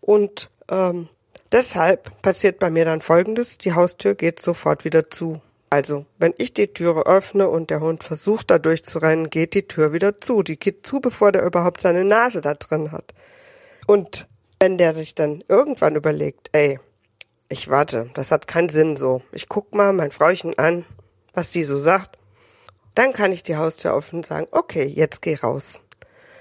Und 0.00 0.50
ähm, 0.70 1.08
deshalb 1.52 2.22
passiert 2.22 2.58
bei 2.58 2.70
mir 2.70 2.84
dann 2.84 3.02
Folgendes, 3.02 3.58
die 3.58 3.74
Haustür 3.74 4.14
geht 4.14 4.40
sofort 4.40 4.84
wieder 4.84 5.10
zu. 5.10 5.40
Also, 5.70 6.06
wenn 6.18 6.32
ich 6.38 6.54
die 6.54 6.68
Türe 6.68 7.04
öffne 7.04 7.48
und 7.48 7.68
der 7.68 7.80
Hund 7.80 8.02
versucht 8.02 8.50
da 8.50 8.58
durchzurennen, 8.58 9.28
geht 9.28 9.52
die 9.52 9.68
Tür 9.68 9.92
wieder 9.92 10.18
zu. 10.20 10.42
Die 10.42 10.58
geht 10.58 10.86
zu, 10.86 11.00
bevor 11.00 11.30
der 11.30 11.44
überhaupt 11.44 11.82
seine 11.82 12.04
Nase 12.04 12.40
da 12.40 12.54
drin 12.54 12.90
hat. 12.90 13.12
Und 13.86 14.26
wenn 14.60 14.78
der 14.78 14.94
sich 14.94 15.14
dann 15.14 15.44
irgendwann 15.48 15.96
überlegt, 15.96 16.50
ey, 16.52 16.78
ich 17.48 17.68
warte, 17.68 18.10
das 18.14 18.30
hat 18.30 18.46
keinen 18.46 18.68
Sinn 18.68 18.96
so. 18.96 19.22
Ich 19.32 19.48
guck 19.48 19.74
mal 19.74 19.92
mein 19.92 20.10
Frauchen 20.10 20.58
an, 20.58 20.84
was 21.32 21.50
die 21.50 21.64
so 21.64 21.78
sagt. 21.78 22.18
Dann 22.94 23.12
kann 23.12 23.32
ich 23.32 23.42
die 23.42 23.56
Haustür 23.56 23.94
öffnen 23.94 24.20
und 24.20 24.26
sagen, 24.26 24.48
okay, 24.50 24.84
jetzt 24.84 25.22
geh 25.22 25.36
raus. 25.36 25.80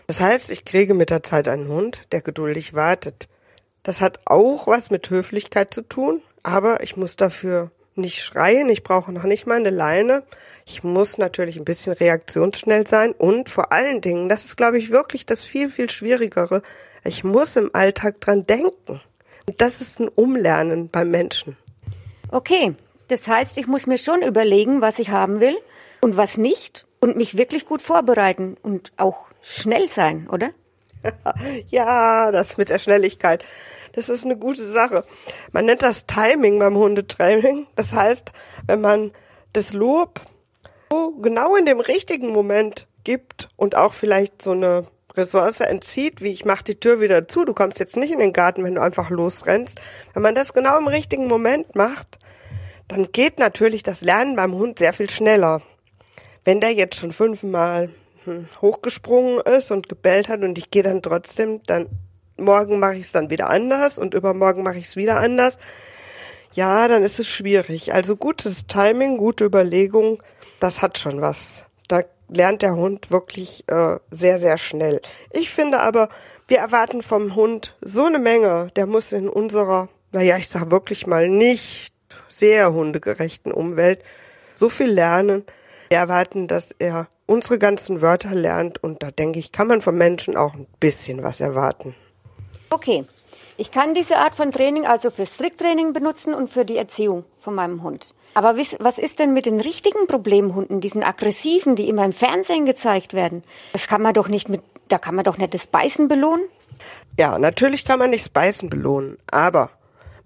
Das 0.07 0.19
heißt, 0.19 0.49
ich 0.51 0.65
kriege 0.65 0.93
mit 0.93 1.09
der 1.09 1.23
Zeit 1.23 1.47
einen 1.47 1.67
Hund, 1.67 2.07
der 2.11 2.21
geduldig 2.21 2.73
wartet. 2.73 3.27
Das 3.83 4.01
hat 4.01 4.19
auch 4.25 4.67
was 4.67 4.89
mit 4.89 5.09
Höflichkeit 5.09 5.73
zu 5.73 5.81
tun, 5.81 6.21
aber 6.43 6.81
ich 6.81 6.97
muss 6.97 7.15
dafür 7.15 7.71
nicht 7.97 8.23
schreien, 8.23 8.69
ich 8.69 8.83
brauche 8.83 9.11
noch 9.11 9.23
nicht 9.23 9.45
mal 9.47 9.57
eine 9.57 9.69
Leine. 9.69 10.23
Ich 10.65 10.83
muss 10.83 11.17
natürlich 11.17 11.57
ein 11.57 11.65
bisschen 11.65 11.93
reaktionsschnell 11.93 12.85
sein 12.87 13.13
und 13.13 13.49
vor 13.49 13.71
allen 13.71 14.01
Dingen, 14.01 14.29
das 14.29 14.45
ist, 14.45 14.57
glaube 14.57 14.77
ich, 14.77 14.89
wirklich 14.89 15.25
das 15.25 15.43
viel, 15.43 15.69
viel 15.69 15.89
Schwierigere, 15.89 16.61
ich 17.03 17.23
muss 17.23 17.55
im 17.55 17.73
Alltag 17.73 18.19
dran 18.19 18.45
denken. 18.45 19.01
Und 19.47 19.61
das 19.61 19.79
ist 19.79 19.99
ein 19.99 20.09
Umlernen 20.09 20.89
beim 20.89 21.09
Menschen. 21.09 21.55
Okay, 22.31 22.75
das 23.07 23.27
heißt, 23.27 23.57
ich 23.57 23.67
muss 23.67 23.87
mir 23.87 23.97
schon 23.97 24.21
überlegen, 24.21 24.81
was 24.81 24.99
ich 24.99 25.09
haben 25.09 25.39
will 25.39 25.57
und 26.01 26.17
was 26.17 26.37
nicht 26.37 26.85
und 26.99 27.15
mich 27.15 27.37
wirklich 27.37 27.65
gut 27.65 27.81
vorbereiten 27.81 28.57
und 28.61 28.91
auch 28.97 29.27
schnell 29.41 29.87
sein, 29.87 30.27
oder? 30.29 30.49
ja, 31.69 32.31
das 32.31 32.57
mit 32.57 32.69
der 32.69 32.79
Schnelligkeit. 32.79 33.43
Das 33.93 34.09
ist 34.09 34.25
eine 34.25 34.37
gute 34.37 34.67
Sache. 34.67 35.03
Man 35.51 35.65
nennt 35.65 35.81
das 35.81 36.05
Timing 36.05 36.59
beim 36.59 36.75
Hundetraining. 36.75 37.67
Das 37.75 37.93
heißt, 37.93 38.31
wenn 38.67 38.81
man 38.81 39.11
das 39.53 39.73
Lob 39.73 40.21
genau 41.21 41.55
in 41.55 41.65
dem 41.65 41.79
richtigen 41.79 42.31
Moment 42.31 42.87
gibt 43.03 43.49
und 43.55 43.75
auch 43.75 43.93
vielleicht 43.93 44.41
so 44.41 44.51
eine 44.51 44.87
Ressource 45.15 45.61
entzieht, 45.61 46.21
wie 46.21 46.31
ich 46.31 46.45
mach 46.45 46.61
die 46.61 46.79
Tür 46.79 47.01
wieder 47.01 47.27
zu, 47.27 47.43
du 47.43 47.53
kommst 47.53 47.79
jetzt 47.79 47.97
nicht 47.97 48.11
in 48.11 48.19
den 48.19 48.33
Garten, 48.33 48.63
wenn 48.63 48.75
du 48.75 48.81
einfach 48.81 49.09
losrennst. 49.09 49.81
Wenn 50.13 50.23
man 50.23 50.35
das 50.35 50.53
genau 50.53 50.77
im 50.77 50.87
richtigen 50.87 51.27
Moment 51.27 51.75
macht, 51.75 52.19
dann 52.87 53.11
geht 53.11 53.39
natürlich 53.39 53.83
das 53.83 54.01
Lernen 54.01 54.35
beim 54.35 54.53
Hund 54.53 54.79
sehr 54.79 54.93
viel 54.93 55.09
schneller. 55.09 55.61
Wenn 56.45 56.61
der 56.61 56.73
jetzt 56.73 56.95
schon 56.95 57.11
fünfmal 57.11 57.89
hochgesprungen 58.61 59.41
ist 59.41 59.71
und 59.71 59.89
gebellt 59.89 60.29
hat 60.29 60.41
und 60.41 60.57
ich 60.57 60.71
gehe 60.71 60.83
dann 60.83 61.01
trotzdem, 61.01 61.61
dann 61.65 61.87
morgen 62.37 62.79
mache 62.79 62.95
ich 62.95 63.05
es 63.05 63.11
dann 63.11 63.29
wieder 63.29 63.49
anders 63.49 63.97
und 63.97 64.13
übermorgen 64.13 64.63
mache 64.63 64.77
ich 64.77 64.87
es 64.87 64.95
wieder 64.95 65.19
anders. 65.19 65.57
Ja, 66.53 66.87
dann 66.87 67.03
ist 67.03 67.19
es 67.19 67.27
schwierig. 67.27 67.93
Also 67.93 68.15
gutes 68.15 68.67
Timing, 68.67 69.17
gute 69.17 69.45
Überlegung, 69.45 70.23
das 70.59 70.81
hat 70.81 70.97
schon 70.97 71.21
was. 71.21 71.65
Da 71.87 72.03
lernt 72.29 72.61
der 72.61 72.75
Hund 72.75 73.11
wirklich 73.11 73.63
äh, 73.67 73.97
sehr, 74.11 74.39
sehr 74.39 74.57
schnell. 74.57 75.01
Ich 75.31 75.49
finde 75.49 75.79
aber, 75.79 76.09
wir 76.47 76.59
erwarten 76.59 77.01
vom 77.01 77.35
Hund 77.35 77.75
so 77.81 78.05
eine 78.05 78.19
Menge, 78.19 78.71
der 78.75 78.85
muss 78.85 79.11
in 79.11 79.29
unserer, 79.29 79.89
naja, 80.11 80.37
ich 80.37 80.47
sage 80.47 80.71
wirklich 80.71 81.07
mal 81.07 81.29
nicht 81.29 81.93
sehr 82.27 82.73
hundegerechten 82.73 83.51
Umwelt 83.51 84.03
so 84.55 84.69
viel 84.69 84.87
lernen. 84.87 85.43
Wir 85.89 85.97
erwarten, 85.97 86.47
dass 86.47 86.71
er 86.71 87.07
unsere 87.25 87.59
ganzen 87.59 88.01
Wörter 88.01 88.33
lernt 88.33 88.83
und 88.83 89.03
da 89.03 89.11
denke 89.11 89.39
ich, 89.39 89.51
kann 89.51 89.67
man 89.67 89.81
vom 89.81 89.95
Menschen 89.95 90.35
auch 90.35 90.53
ein 90.53 90.67
bisschen 90.79 91.23
was 91.23 91.39
erwarten. 91.39 91.95
Okay, 92.69 93.05
ich 93.57 93.71
kann 93.71 93.93
diese 93.93 94.17
Art 94.17 94.35
von 94.35 94.51
Training 94.51 94.85
also 94.85 95.09
für 95.09 95.25
Stricktraining 95.25 95.93
benutzen 95.93 96.33
und 96.33 96.49
für 96.49 96.65
die 96.65 96.77
Erziehung 96.77 97.25
von 97.39 97.55
meinem 97.55 97.83
Hund. 97.83 98.13
Aber 98.33 98.55
was 98.55 98.99
ist 98.99 99.19
denn 99.19 99.33
mit 99.33 99.45
den 99.45 99.59
richtigen 99.59 100.05
Problemhunden, 100.05 100.79
diesen 100.79 101.03
aggressiven, 101.03 101.75
die 101.75 101.89
immer 101.89 102.05
im 102.05 102.13
Fernsehen 102.13 102.65
gezeigt 102.65 103.13
werden? 103.13 103.43
Das 103.73 103.87
kann 103.87 104.01
man 104.01 104.13
doch 104.13 104.27
nicht 104.27 104.47
mit, 104.47 104.61
da 104.89 104.99
kann 104.99 105.15
man 105.15 105.25
doch 105.25 105.37
nicht 105.37 105.53
das 105.53 105.65
Beißen 105.65 106.07
belohnen? 106.07 106.45
Ja, 107.17 107.39
natürlich 107.39 107.83
kann 107.83 107.97
man 107.97 108.11
nicht 108.11 108.25
das 108.25 108.29
Beißen 108.29 108.69
belohnen, 108.69 109.17
aber 109.31 109.71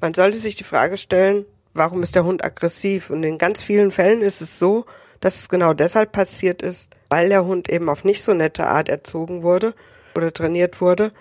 man 0.01 0.13
sollte 0.13 0.39
sich 0.39 0.55
die 0.57 0.65
Frage 0.65 0.97
stellen, 0.97 1.45
warum 1.73 2.03
ist 2.03 2.15
der 2.15 2.25
Hund 2.25 2.43
aggressiv? 2.43 3.11
Und 3.11 3.23
in 3.23 3.37
ganz 3.37 3.63
vielen 3.63 3.91
Fällen 3.91 4.21
ist 4.21 4.41
es 4.41 4.59
so, 4.59 4.85
dass 5.21 5.39
es 5.39 5.49
genau 5.49 5.73
deshalb 5.73 6.11
passiert 6.11 6.61
ist, 6.61 6.89
weil 7.09 7.29
der 7.29 7.45
Hund 7.45 7.69
eben 7.69 7.89
auf 7.89 8.03
nicht 8.03 8.23
so 8.23 8.33
nette 8.33 8.67
Art 8.67 8.89
erzogen 8.89 9.43
wurde 9.43 9.73
oder 10.15 10.33
trainiert 10.33 10.81
wurde 10.81 11.13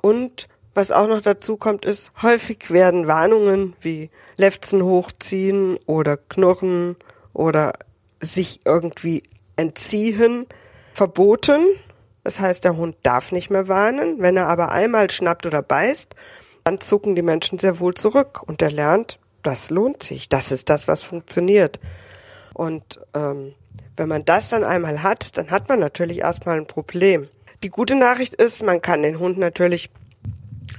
und 0.00 0.48
was 0.76 0.92
auch 0.92 1.08
noch 1.08 1.22
dazu 1.22 1.56
kommt, 1.56 1.86
ist, 1.86 2.12
häufig 2.20 2.70
werden 2.70 3.06
Warnungen 3.06 3.74
wie 3.80 4.10
Lefzen 4.36 4.84
hochziehen 4.84 5.78
oder 5.86 6.18
knurren 6.18 6.96
oder 7.32 7.72
sich 8.20 8.60
irgendwie 8.66 9.22
entziehen 9.56 10.46
verboten. 10.92 11.64
Das 12.24 12.40
heißt, 12.40 12.62
der 12.62 12.76
Hund 12.76 12.94
darf 13.02 13.32
nicht 13.32 13.48
mehr 13.48 13.68
warnen. 13.68 14.16
Wenn 14.18 14.36
er 14.36 14.48
aber 14.48 14.70
einmal 14.70 15.10
schnappt 15.10 15.46
oder 15.46 15.62
beißt, 15.62 16.14
dann 16.64 16.80
zucken 16.80 17.14
die 17.14 17.22
Menschen 17.22 17.58
sehr 17.58 17.80
wohl 17.80 17.94
zurück 17.94 18.42
und 18.46 18.60
er 18.60 18.70
lernt, 18.70 19.18
das 19.42 19.70
lohnt 19.70 20.02
sich. 20.02 20.28
Das 20.28 20.52
ist 20.52 20.68
das, 20.68 20.88
was 20.88 21.02
funktioniert. 21.02 21.80
Und 22.56 23.00
ähm, 23.12 23.52
wenn 23.98 24.08
man 24.08 24.24
das 24.24 24.48
dann 24.48 24.64
einmal 24.64 25.02
hat, 25.02 25.36
dann 25.36 25.50
hat 25.50 25.68
man 25.68 25.78
natürlich 25.78 26.20
erstmal 26.20 26.56
ein 26.56 26.66
Problem. 26.66 27.28
Die 27.62 27.68
gute 27.68 27.94
Nachricht 27.94 28.32
ist, 28.32 28.62
man 28.62 28.80
kann 28.80 29.02
den 29.02 29.18
Hund 29.18 29.36
natürlich 29.36 29.90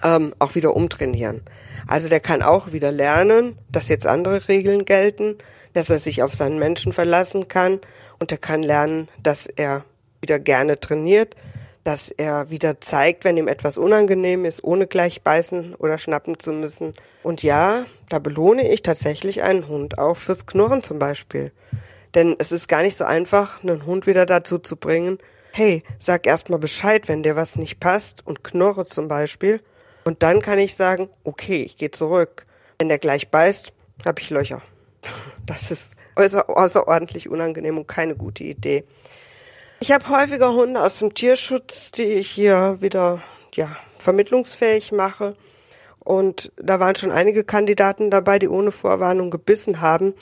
ähm, 0.03 0.33
auch 0.39 0.55
wieder 0.55 0.75
umtrainieren. 0.75 1.41
Also 1.85 2.09
der 2.09 2.19
kann 2.19 2.41
auch 2.41 2.71
wieder 2.71 2.91
lernen, 2.91 3.59
dass 3.71 3.89
jetzt 3.89 4.07
andere 4.07 4.47
Regeln 4.47 4.85
gelten, 4.85 5.37
dass 5.73 5.91
er 5.91 5.99
sich 5.99 6.23
auf 6.23 6.33
seinen 6.33 6.57
Menschen 6.57 6.93
verlassen 6.93 7.47
kann 7.47 7.79
und 8.19 8.31
er 8.31 8.39
kann 8.39 8.63
lernen, 8.63 9.07
dass 9.21 9.45
er 9.45 9.85
wieder 10.19 10.39
gerne 10.39 10.79
trainiert, 10.79 11.35
dass 11.87 12.09
er 12.09 12.49
wieder 12.49 12.81
zeigt, 12.81 13.23
wenn 13.23 13.37
ihm 13.37 13.47
etwas 13.47 13.77
unangenehm 13.77 14.43
ist, 14.43 14.61
ohne 14.61 14.87
gleich 14.87 15.21
beißen 15.21 15.73
oder 15.75 15.97
schnappen 15.97 16.37
zu 16.37 16.51
müssen. 16.51 16.93
Und 17.23 17.43
ja, 17.43 17.85
da 18.09 18.19
belohne 18.19 18.69
ich 18.69 18.81
tatsächlich 18.81 19.41
einen 19.41 19.69
Hund, 19.69 19.97
auch 19.97 20.17
fürs 20.17 20.45
Knurren 20.45 20.83
zum 20.83 20.99
Beispiel. 20.99 21.53
Denn 22.13 22.35
es 22.39 22.51
ist 22.51 22.67
gar 22.67 22.81
nicht 22.81 22.97
so 22.97 23.05
einfach, 23.05 23.63
einen 23.63 23.85
Hund 23.85 24.05
wieder 24.05 24.25
dazu 24.25 24.59
zu 24.59 24.75
bringen, 24.75 25.17
hey, 25.53 25.81
sag 25.97 26.27
erst 26.27 26.49
mal 26.49 26.59
Bescheid, 26.59 27.07
wenn 27.07 27.23
dir 27.23 27.37
was 27.37 27.55
nicht 27.55 27.79
passt 27.79 28.21
und 28.27 28.43
knurre 28.43 28.83
zum 28.83 29.07
Beispiel. 29.07 29.61
Und 30.03 30.23
dann 30.23 30.41
kann 30.41 30.59
ich 30.59 30.75
sagen, 30.75 31.07
okay, 31.23 31.61
ich 31.61 31.77
gehe 31.77 31.91
zurück. 31.91 32.45
Wenn 32.79 32.89
der 32.89 32.99
gleich 32.99 33.29
beißt, 33.29 33.71
habe 34.05 34.19
ich 34.19 34.29
Löcher. 34.29 34.61
Das 35.45 35.71
ist 35.71 35.93
außer, 36.15 36.49
außerordentlich 36.49 37.29
unangenehm 37.29 37.77
und 37.77 37.87
keine 37.87 38.17
gute 38.17 38.43
Idee. 38.43 38.83
Ich 39.79 39.91
habe 39.91 40.09
häufiger 40.09 40.53
Hunde 40.53 40.81
aus 40.81 40.99
dem 40.99 41.13
Tierschutz, 41.13 41.91
die 41.91 42.03
ich 42.03 42.29
hier 42.29 42.77
wieder 42.79 43.21
ja, 43.53 43.75
vermittlungsfähig 43.99 44.91
mache. 44.91 45.35
Und 45.99 46.51
da 46.57 46.79
waren 46.79 46.95
schon 46.95 47.11
einige 47.11 47.43
Kandidaten 47.43 48.09
dabei, 48.09 48.39
die 48.39 48.47
ohne 48.47 48.71
Vorwarnung 48.71 49.29
gebissen 49.29 49.81
haben. 49.81 50.13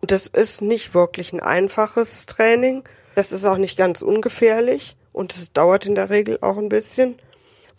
Und 0.00 0.10
das 0.10 0.26
ist 0.26 0.62
nicht 0.62 0.94
wirklich 0.94 1.32
ein 1.32 1.40
einfaches 1.40 2.26
Training. 2.26 2.84
Das 3.14 3.32
ist 3.32 3.44
auch 3.44 3.58
nicht 3.58 3.76
ganz 3.76 4.02
ungefährlich. 4.02 4.96
Und 5.12 5.34
es 5.34 5.52
dauert 5.52 5.86
in 5.86 5.94
der 5.94 6.10
Regel 6.10 6.38
auch 6.40 6.56
ein 6.56 6.68
bisschen 6.68 7.16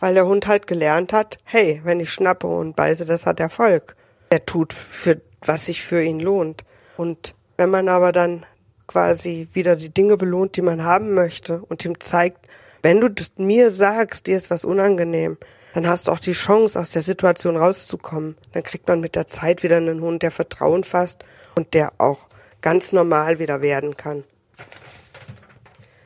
weil 0.04 0.16
der 0.16 0.26
Hund 0.26 0.48
halt 0.48 0.68
gelernt 0.68 1.14
hat, 1.14 1.38
hey, 1.46 1.80
wenn 1.86 2.02
ich 2.02 2.12
schnappe 2.12 2.46
und 2.46 2.76
beiße, 2.76 3.06
das 3.06 3.26
hat 3.26 3.40
Erfolg. 3.40 3.96
Er 4.30 4.46
tut 4.46 4.74
für 4.74 5.22
was 5.40 5.68
sich 5.68 5.82
für 5.82 6.04
ihn 6.04 6.20
lohnt. 6.20 6.66
Und 6.98 7.36
wenn 7.56 7.70
man 7.70 7.88
aber 7.88 8.12
dann 8.12 8.46
quasi 8.94 9.48
wieder 9.54 9.76
die 9.76 9.90
Dinge 9.90 10.18
belohnt, 10.18 10.56
die 10.56 10.62
man 10.62 10.84
haben 10.84 11.16
möchte 11.16 11.64
und 11.68 11.84
ihm 11.84 12.00
zeigt, 12.00 12.48
wenn 12.84 13.02
du 13.02 13.10
mir 13.38 13.72
sagst, 13.72 14.28
dir 14.28 14.38
ist 14.38 14.52
was 14.52 14.64
unangenehm, 14.64 15.38
dann 15.74 15.88
hast 15.88 16.08
du 16.08 16.12
auch 16.12 16.20
die 16.20 16.34
Chance, 16.34 16.80
aus 16.80 16.92
der 16.92 17.02
Situation 17.02 17.58
rauszukommen. 17.58 18.38
Dann 18.52 18.62
kriegt 18.62 18.88
man 18.88 19.00
mit 19.00 19.16
der 19.16 19.26
Zeit 19.26 19.64
wieder 19.64 19.78
einen 19.78 20.02
Hund, 20.02 20.22
der 20.22 20.30
Vertrauen 20.30 20.84
fasst 20.84 21.26
und 21.56 21.74
der 21.74 21.94
auch 21.98 22.28
ganz 22.62 22.94
normal 22.94 23.40
wieder 23.40 23.64
werden 23.64 23.98
kann. 23.98 24.24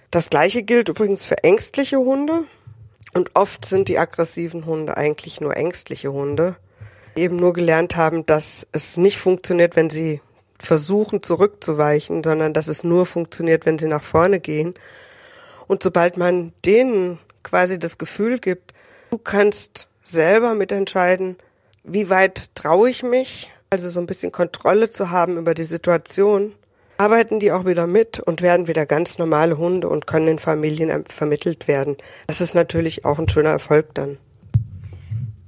Das 0.09 0.29
gleiche 0.29 0.63
gilt 0.63 0.87
übrigens 0.87 1.25
für 1.25 1.43
ängstliche 1.43 1.97
Hunde. 1.97 2.45
Und 3.13 3.31
oft 3.33 3.65
sind 3.65 3.89
die 3.89 3.99
aggressiven 3.99 4.65
Hunde 4.65 4.95
eigentlich 4.95 5.41
nur 5.41 5.57
ängstliche 5.57 6.13
Hunde, 6.13 6.55
die 7.17 7.23
eben 7.23 7.35
nur 7.35 7.51
gelernt 7.51 7.97
haben, 7.97 8.25
dass 8.25 8.65
es 8.71 8.95
nicht 8.95 9.17
funktioniert, 9.17 9.75
wenn 9.75 9.89
sie 9.89 10.21
versuchen 10.59 11.23
zurückzuweichen, 11.23 12.23
sondern 12.23 12.53
dass 12.53 12.67
es 12.67 12.83
nur 12.83 13.05
funktioniert, 13.05 13.65
wenn 13.65 13.77
sie 13.77 13.87
nach 13.87 14.03
vorne 14.03 14.39
gehen. 14.39 14.73
Und 15.67 15.83
sobald 15.83 16.17
man 16.17 16.53
denen 16.65 17.19
quasi 17.43 17.77
das 17.79 17.97
Gefühl 17.97 18.39
gibt, 18.39 18.73
du 19.11 19.17
kannst 19.17 19.87
selber 20.03 20.53
mitentscheiden, 20.53 21.37
wie 21.83 22.09
weit 22.09 22.53
traue 22.55 22.89
ich 22.89 23.03
mich, 23.03 23.51
also 23.69 23.89
so 23.89 23.99
ein 23.99 24.07
bisschen 24.07 24.31
Kontrolle 24.31 24.89
zu 24.89 25.11
haben 25.11 25.37
über 25.37 25.53
die 25.53 25.63
Situation, 25.63 26.53
arbeiten 26.97 27.39
die 27.39 27.51
auch 27.51 27.65
wieder 27.65 27.87
mit 27.87 28.19
und 28.19 28.41
werden 28.41 28.67
wieder 28.67 28.85
ganz 28.85 29.17
normale 29.17 29.57
Hunde 29.57 29.87
und 29.87 30.07
können 30.07 30.27
in 30.27 30.39
Familien 30.39 31.05
vermittelt 31.07 31.67
werden. 31.67 31.97
Das 32.27 32.41
ist 32.41 32.55
natürlich 32.55 33.05
auch 33.05 33.19
ein 33.19 33.29
schöner 33.29 33.51
Erfolg 33.51 33.93
dann. 33.93 34.17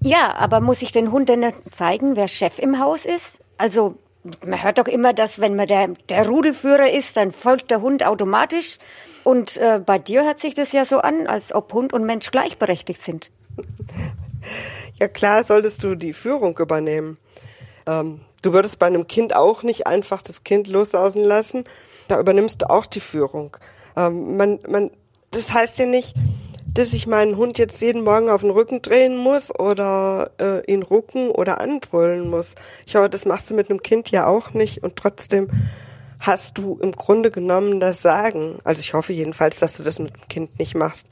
Ja, 0.01 0.35
aber 0.35 0.61
muss 0.61 0.81
ich 0.81 0.91
den 0.91 1.11
Hund 1.11 1.27
denn 1.29 1.45
zeigen, 1.71 2.15
wer 2.15 2.27
Chef 2.27 2.59
im 2.59 2.79
Haus 2.79 3.05
ist? 3.05 3.39
Also 3.57 3.95
man 4.45 4.63
hört 4.63 4.77
doch 4.77 4.87
immer, 4.87 5.13
dass 5.13 5.39
wenn 5.39 5.55
man 5.55 5.67
der, 5.67 5.89
der 6.09 6.27
Rudelführer 6.27 6.91
ist, 6.91 7.17
dann 7.17 7.31
folgt 7.31 7.71
der 7.71 7.81
Hund 7.81 8.05
automatisch. 8.05 8.77
Und 9.23 9.57
äh, 9.57 9.79
bei 9.83 9.99
dir 9.99 10.23
hört 10.23 10.39
sich 10.39 10.53
das 10.53 10.71
ja 10.71 10.85
so 10.85 10.99
an, 10.99 11.27
als 11.27 11.53
ob 11.53 11.73
Hund 11.73 11.93
und 11.93 12.05
Mensch 12.05 12.31
gleichberechtigt 12.31 13.01
sind. 13.01 13.31
Ja 14.95 15.07
klar, 15.07 15.43
solltest 15.43 15.83
du 15.83 15.95
die 15.95 16.13
Führung 16.13 16.57
übernehmen. 16.57 17.17
Ähm, 17.87 18.21
du 18.41 18.53
würdest 18.53 18.79
bei 18.79 18.87
einem 18.87 19.07
Kind 19.07 19.35
auch 19.35 19.63
nicht 19.63 19.87
einfach 19.87 20.21
das 20.21 20.43
Kind 20.43 20.67
loslausen 20.67 21.23
lassen. 21.23 21.63
Da 22.07 22.19
übernimmst 22.19 22.61
du 22.61 22.69
auch 22.69 22.85
die 22.85 22.99
Führung. 22.99 23.55
Ähm, 23.95 24.37
man, 24.37 24.59
man, 24.67 24.91
das 25.31 25.53
heißt 25.53 25.79
ja 25.79 25.85
nicht, 25.85 26.15
dass 26.73 26.93
ich 26.93 27.07
meinen 27.07 27.37
Hund 27.37 27.57
jetzt 27.57 27.81
jeden 27.81 28.03
Morgen 28.03 28.29
auf 28.29 28.41
den 28.41 28.51
Rücken 28.51 28.81
drehen 28.81 29.17
muss 29.17 29.53
oder 29.57 30.31
äh, 30.39 30.65
ihn 30.71 30.83
rucken 30.83 31.29
oder 31.29 31.59
anbrüllen 31.59 32.29
muss. 32.29 32.55
Ich 32.85 32.95
hoffe, 32.95 33.09
das 33.09 33.25
machst 33.25 33.49
du 33.49 33.55
mit 33.55 33.69
einem 33.69 33.81
Kind 33.81 34.11
ja 34.11 34.27
auch 34.27 34.53
nicht 34.53 34.83
und 34.83 34.95
trotzdem 34.95 35.49
hast 36.19 36.57
du 36.57 36.77
im 36.81 36.91
Grunde 36.91 37.31
genommen 37.31 37.79
das 37.79 38.01
Sagen. 38.01 38.57
Also 38.63 38.81
ich 38.81 38.93
hoffe 38.93 39.13
jedenfalls, 39.13 39.59
dass 39.59 39.77
du 39.77 39.83
das 39.83 39.99
mit 39.99 40.15
dem 40.15 40.27
Kind 40.27 40.59
nicht 40.59 40.75
machst. 40.75 41.07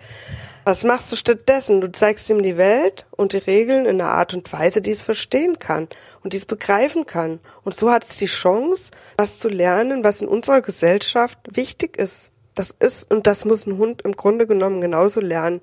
Was 0.65 0.83
machst 0.83 1.11
du 1.11 1.15
stattdessen? 1.15 1.79
Du 1.79 1.89
zeigst 1.91 2.29
ihm 2.29 2.43
die 2.43 2.57
Welt 2.57 3.05
und 3.11 3.31
die 3.31 3.37
Regeln 3.37 3.85
in 3.85 4.01
einer 4.01 4.11
Art 4.11 4.33
und 4.33 4.51
Weise, 4.51 4.81
die 4.81 4.91
es 4.91 5.01
verstehen 5.01 5.59
kann 5.59 5.87
und 6.23 6.33
die 6.33 6.37
es 6.37 6.45
begreifen 6.45 7.05
kann. 7.05 7.39
Und 7.63 7.73
so 7.73 7.89
hat 7.89 8.03
es 8.03 8.17
die 8.17 8.25
Chance, 8.25 8.91
was 9.17 9.39
zu 9.39 9.47
lernen, 9.47 10.03
was 10.03 10.21
in 10.21 10.27
unserer 10.27 10.61
Gesellschaft 10.61 11.39
wichtig 11.49 11.97
ist. 11.97 12.31
Das 12.57 12.71
ist 12.71 13.11
und 13.11 13.27
das 13.27 13.45
muss 13.45 13.67
ein 13.67 13.77
Hund 13.77 14.01
im 14.01 14.13
Grunde 14.13 14.47
genommen 14.47 14.81
genauso 14.81 15.21
lernen. 15.21 15.61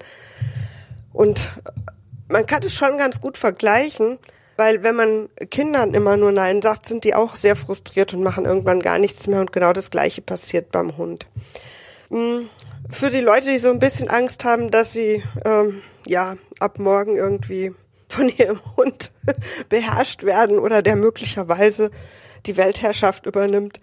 Und 1.13 1.53
man 2.29 2.47
kann 2.47 2.63
es 2.63 2.73
schon 2.73 2.99
ganz 2.99 3.21
gut 3.21 3.37
vergleichen, 3.37 4.19
weil 4.57 4.83
wenn 4.85 4.95
man 4.95 5.29
Kindern 5.51 5.95
immer 5.95 6.17
nur 6.17 6.31
Nein 6.31 6.63
sagt, 6.63 6.87
sind 6.87 7.03
die 7.03 7.15
auch 7.15 7.35
sehr 7.35 7.57
frustriert 7.57 8.15
und 8.15 8.23
machen 8.23 8.45
irgendwann 8.45 8.81
gar 8.81 8.99
nichts 8.99 9.27
mehr 9.27 9.41
und 9.41 9.53
genau 9.53 9.73
das 9.73 9.91
Gleiche 9.91 10.23
passiert 10.23 10.71
beim 10.71 10.97
Hund. 10.97 11.27
Hm, 12.11 12.49
für 12.91 13.11
die 13.11 13.21
Leute, 13.21 13.51
die 13.51 13.59
so 13.59 13.71
ein 13.71 13.81
bisschen 13.81 14.09
Angst 14.09 14.45
haben, 14.45 14.71
dass 14.71 14.93
sie 14.93 15.25
ähm, 15.45 15.83
ja 16.07 16.37
ab 16.61 16.79
morgen 16.79 17.17
irgendwie 17.17 17.75
von 18.09 18.29
ihrem 18.37 18.61
Hund 18.77 19.11
beherrscht 19.69 20.23
werden 20.23 20.61
oder 20.61 20.81
der 20.81 20.95
möglicherweise 20.95 21.91
die 22.47 22.57
Weltherrschaft 22.57 23.27
übernimmt, 23.27 23.81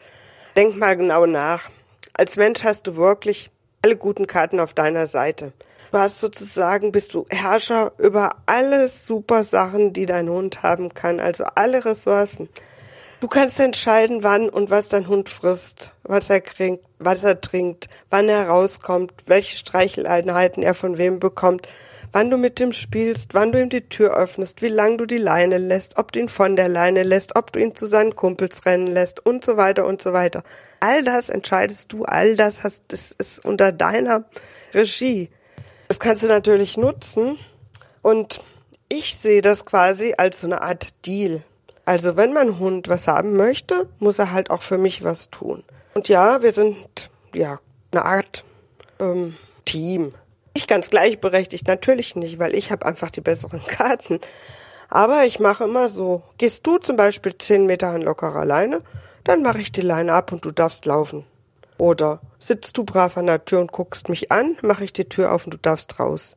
denk 0.55 0.77
mal 0.77 0.95
genau 0.95 1.25
nach. 1.25 1.69
Als 2.13 2.35
Mensch 2.35 2.63
hast 2.63 2.87
du 2.87 2.95
wirklich 2.95 3.51
alle 3.83 3.95
guten 3.95 4.27
Karten 4.27 4.59
auf 4.59 4.73
deiner 4.73 5.07
Seite. 5.07 5.53
Du 5.91 5.97
hast 5.97 6.19
sozusagen, 6.21 6.91
bist 6.91 7.13
du 7.13 7.25
Herrscher 7.29 7.91
über 7.97 8.37
alle 8.45 8.87
super 8.87 9.43
Sachen, 9.43 9.91
die 9.91 10.05
dein 10.05 10.29
Hund 10.29 10.63
haben 10.63 10.93
kann, 10.93 11.19
also 11.19 11.43
alle 11.55 11.83
Ressourcen. 11.83 12.47
Du 13.19 13.27
kannst 13.27 13.59
entscheiden, 13.59 14.23
wann 14.23 14.49
und 14.49 14.69
was 14.69 14.87
dein 14.87 15.07
Hund 15.07 15.29
frisst, 15.29 15.91
was 16.03 16.29
er 16.29 16.41
kriegt, 16.41 16.85
was 16.97 17.23
er 17.23 17.39
trinkt, 17.39 17.89
wann 18.09 18.29
er 18.29 18.47
rauskommt, 18.47 19.13
welche 19.27 19.57
Streicheleinheiten 19.57 20.63
er 20.63 20.73
von 20.73 20.97
wem 20.97 21.19
bekommt, 21.19 21.67
wann 22.11 22.29
du 22.29 22.37
mit 22.37 22.59
ihm 22.59 22.71
spielst, 22.71 23.33
wann 23.33 23.51
du 23.51 23.61
ihm 23.61 23.69
die 23.69 23.87
Tür 23.87 24.15
öffnest, 24.15 24.61
wie 24.61 24.67
lang 24.67 24.97
du 24.97 25.05
die 25.05 25.17
Leine 25.17 25.57
lässt, 25.57 25.97
ob 25.97 26.11
du 26.11 26.19
ihn 26.19 26.29
von 26.29 26.55
der 26.55 26.69
Leine 26.69 27.03
lässt, 27.03 27.35
ob 27.35 27.51
du 27.51 27.59
ihn 27.59 27.75
zu 27.75 27.87
seinen 27.87 28.15
Kumpels 28.15 28.65
rennen 28.65 28.87
lässt 28.87 29.25
und 29.25 29.43
so 29.43 29.57
weiter 29.57 29.85
und 29.85 30.01
so 30.01 30.13
weiter. 30.13 30.43
All 30.79 31.03
das 31.03 31.29
entscheidest 31.29 31.93
du, 31.93 32.05
all 32.05 32.35
das 32.35 32.63
hast, 32.63 32.83
das 32.89 33.11
ist 33.11 33.43
unter 33.45 33.71
deiner 33.71 34.25
Regie. 34.73 35.29
Das 35.87 35.99
kannst 35.99 36.23
du 36.23 36.27
natürlich 36.27 36.77
nutzen 36.77 37.37
und 38.01 38.41
ich 38.89 39.17
sehe 39.17 39.41
das 39.41 39.65
quasi 39.65 40.15
als 40.17 40.41
so 40.41 40.47
eine 40.47 40.61
Art 40.61 40.89
Deal. 41.05 41.43
Also 41.85 42.15
wenn 42.17 42.33
mein 42.33 42.59
Hund 42.59 42.89
was 42.89 43.07
haben 43.07 43.35
möchte, 43.35 43.87
muss 43.99 44.19
er 44.19 44.31
halt 44.31 44.49
auch 44.49 44.61
für 44.61 44.77
mich 44.77 45.03
was 45.03 45.29
tun. 45.29 45.63
Und 45.93 46.07
ja, 46.07 46.41
wir 46.41 46.53
sind 46.53 47.09
ja 47.33 47.59
eine 47.91 48.05
Art 48.05 48.43
ähm, 48.99 49.35
Team. 49.65 50.11
Nicht 50.53 50.67
ganz 50.67 50.89
gleichberechtigt, 50.89 51.67
natürlich 51.67 52.15
nicht, 52.15 52.39
weil 52.39 52.55
ich 52.55 52.71
habe 52.71 52.85
einfach 52.85 53.09
die 53.09 53.21
besseren 53.21 53.63
Karten. 53.67 54.19
Aber 54.89 55.25
ich 55.25 55.39
mache 55.39 55.63
immer 55.63 55.87
so. 55.87 56.23
Gehst 56.37 56.67
du 56.67 56.77
zum 56.77 56.97
Beispiel 56.97 57.37
zehn 57.37 57.65
Meter 57.65 57.89
an 57.89 58.01
lockerer 58.01 58.45
Leine, 58.45 58.81
dann 59.23 59.41
mache 59.41 59.59
ich 59.59 59.71
die 59.71 59.81
Leine 59.81 60.13
ab 60.13 60.31
und 60.31 60.43
du 60.43 60.51
darfst 60.51 60.85
laufen. 60.85 61.25
Oder 61.77 62.19
sitzt 62.39 62.77
du 62.77 62.83
brav 62.83 63.17
an 63.17 63.27
der 63.27 63.45
Tür 63.45 63.61
und 63.61 63.71
guckst 63.71 64.09
mich 64.09 64.31
an, 64.31 64.57
mache 64.61 64.83
ich 64.83 64.93
die 64.93 65.09
Tür 65.09 65.31
auf 65.31 65.45
und 65.45 65.53
du 65.53 65.57
darfst 65.57 65.99
raus. 65.99 66.35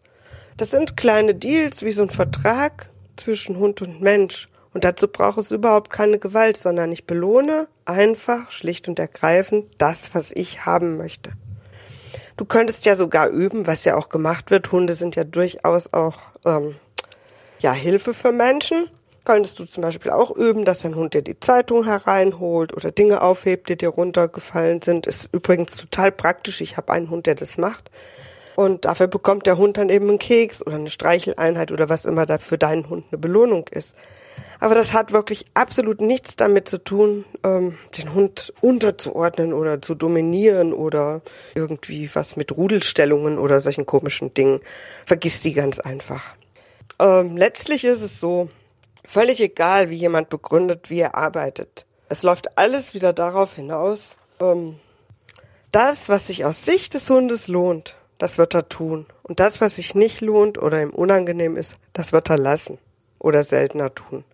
Das 0.56 0.70
sind 0.70 0.96
kleine 0.96 1.34
Deals 1.34 1.82
wie 1.82 1.90
so 1.90 2.02
ein 2.02 2.10
Vertrag 2.10 2.88
zwischen 3.16 3.58
Hund 3.58 3.82
und 3.82 4.00
Mensch. 4.00 4.48
Und 4.72 4.84
dazu 4.84 5.08
braucht 5.08 5.38
es 5.38 5.50
überhaupt 5.50 5.90
keine 5.90 6.18
Gewalt, 6.18 6.56
sondern 6.56 6.92
ich 6.92 7.06
belohne 7.06 7.68
einfach, 7.84 8.50
schlicht 8.50 8.88
und 8.88 8.98
ergreifend, 8.98 9.66
das, 9.78 10.14
was 10.14 10.30
ich 10.30 10.64
haben 10.64 10.96
möchte. 10.96 11.32
Du 12.36 12.44
könntest 12.44 12.84
ja 12.84 12.96
sogar 12.96 13.28
üben, 13.28 13.66
was 13.66 13.84
ja 13.84 13.96
auch 13.96 14.08
gemacht 14.08 14.50
wird. 14.50 14.72
Hunde 14.72 14.94
sind 14.94 15.16
ja 15.16 15.24
durchaus 15.24 15.92
auch 15.92 16.18
ähm, 16.44 16.76
ja 17.60 17.72
Hilfe 17.72 18.12
für 18.14 18.32
Menschen. 18.32 18.88
Könntest 19.24 19.58
du 19.58 19.64
zum 19.64 19.82
Beispiel 19.82 20.10
auch 20.10 20.30
üben, 20.30 20.64
dass 20.64 20.80
dein 20.80 20.96
Hund 20.96 21.14
dir 21.14 21.22
die 21.22 21.40
Zeitung 21.40 21.84
hereinholt 21.84 22.76
oder 22.76 22.90
Dinge 22.90 23.22
aufhebt, 23.22 23.68
die 23.68 23.76
dir 23.76 23.88
runtergefallen 23.88 24.82
sind. 24.82 25.06
Ist 25.06 25.30
übrigens 25.32 25.76
total 25.76 26.12
praktisch. 26.12 26.60
Ich 26.60 26.76
habe 26.76 26.92
einen 26.92 27.08
Hund, 27.08 27.26
der 27.26 27.34
das 27.34 27.56
macht. 27.56 27.90
Und 28.54 28.84
dafür 28.84 29.06
bekommt 29.06 29.46
der 29.46 29.56
Hund 29.56 29.78
dann 29.78 29.88
eben 29.88 30.08
einen 30.08 30.18
Keks 30.18 30.64
oder 30.64 30.76
eine 30.76 30.90
Streicheleinheit 30.90 31.72
oder 31.72 31.88
was 31.88 32.04
immer 32.04 32.26
da 32.26 32.38
für 32.38 32.58
deinen 32.58 32.88
Hund 32.88 33.06
eine 33.10 33.18
Belohnung 33.18 33.66
ist. 33.70 33.96
Aber 34.64 34.74
das 34.74 34.94
hat 34.94 35.12
wirklich 35.12 35.44
absolut 35.52 36.00
nichts 36.00 36.36
damit 36.36 36.70
zu 36.70 36.82
tun, 36.82 37.26
ähm, 37.44 37.76
den 37.98 38.14
Hund 38.14 38.50
unterzuordnen 38.62 39.52
oder 39.52 39.82
zu 39.82 39.94
dominieren 39.94 40.72
oder 40.72 41.20
irgendwie 41.54 42.08
was 42.14 42.36
mit 42.36 42.56
Rudelstellungen 42.56 43.36
oder 43.38 43.60
solchen 43.60 43.84
komischen 43.84 44.32
Dingen. 44.32 44.60
Vergiss 45.04 45.42
die 45.42 45.52
ganz 45.52 45.80
einfach. 45.80 46.34
Ähm, 46.98 47.36
letztlich 47.36 47.84
ist 47.84 48.00
es 48.00 48.18
so, 48.18 48.48
völlig 49.04 49.38
egal, 49.42 49.90
wie 49.90 49.96
jemand 49.96 50.30
begründet, 50.30 50.88
wie 50.88 51.00
er 51.00 51.14
arbeitet. 51.14 51.84
Es 52.08 52.22
läuft 52.22 52.56
alles 52.56 52.94
wieder 52.94 53.12
darauf 53.12 53.56
hinaus, 53.56 54.16
ähm, 54.40 54.76
das, 55.72 56.08
was 56.08 56.28
sich 56.28 56.46
aus 56.46 56.64
Sicht 56.64 56.94
des 56.94 57.10
Hundes 57.10 57.48
lohnt, 57.48 57.96
das 58.16 58.38
wird 58.38 58.54
er 58.54 58.70
tun. 58.70 59.04
Und 59.24 59.40
das, 59.40 59.60
was 59.60 59.74
sich 59.74 59.94
nicht 59.94 60.22
lohnt 60.22 60.56
oder 60.56 60.80
ihm 60.80 60.88
unangenehm 60.88 61.58
ist, 61.58 61.76
das 61.92 62.14
wird 62.14 62.30
er 62.30 62.38
lassen 62.38 62.78
oder 63.18 63.44
seltener 63.44 63.94
tun. 63.94 64.24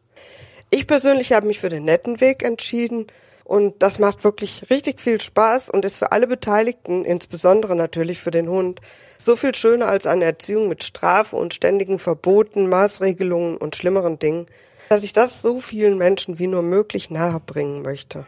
Ich 0.71 0.87
persönlich 0.87 1.33
habe 1.33 1.49
mich 1.49 1.59
für 1.59 1.69
den 1.69 1.85
netten 1.85 2.21
Weg 2.21 2.45
entschieden 2.45 3.09
und 3.43 3.83
das 3.83 3.99
macht 3.99 4.23
wirklich 4.23 4.71
richtig 4.71 5.01
viel 5.01 5.21
Spaß 5.21 5.71
und 5.71 5.85
ist 5.85 5.97
für 5.97 6.13
alle 6.13 6.29
Beteiligten, 6.29 7.05
insbesondere 7.05 7.75
natürlich 7.75 8.21
für 8.21 8.31
den 8.31 8.49
Hund, 8.49 8.81
so 9.19 9.35
viel 9.35 9.53
schöner 9.53 9.89
als 9.89 10.07
eine 10.07 10.25
Erziehung 10.25 10.69
mit 10.69 10.85
Strafe 10.85 11.35
und 11.35 11.55
ständigen 11.55 11.99
Verboten, 11.99 12.69
Maßregelungen 12.69 13.57
und 13.57 13.75
schlimmeren 13.75 14.21
Dingen, 14.21 14.47
dass 14.89 15.03
ich 15.03 15.13
das 15.13 15.43
so 15.43 15.59
vielen 15.59 15.99
Menschen 15.99 16.39
wie 16.39 16.47
nur 16.47 16.63
möglich 16.63 17.11
nahebringen 17.11 17.83
möchte. 17.83 18.25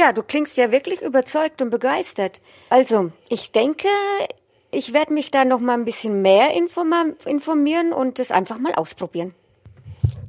Ja, 0.00 0.12
du 0.12 0.22
klingst 0.22 0.56
ja 0.56 0.72
wirklich 0.72 1.02
überzeugt 1.02 1.60
und 1.60 1.68
begeistert. 1.68 2.40
Also, 2.70 3.12
ich 3.28 3.52
denke, 3.52 3.88
ich 4.70 4.94
werde 4.94 5.12
mich 5.12 5.30
da 5.30 5.44
noch 5.44 5.60
mal 5.60 5.74
ein 5.74 5.84
bisschen 5.84 6.22
mehr 6.22 6.52
informieren 6.52 7.92
und 7.92 8.18
das 8.18 8.30
einfach 8.30 8.58
mal 8.58 8.74
ausprobieren. 8.74 9.34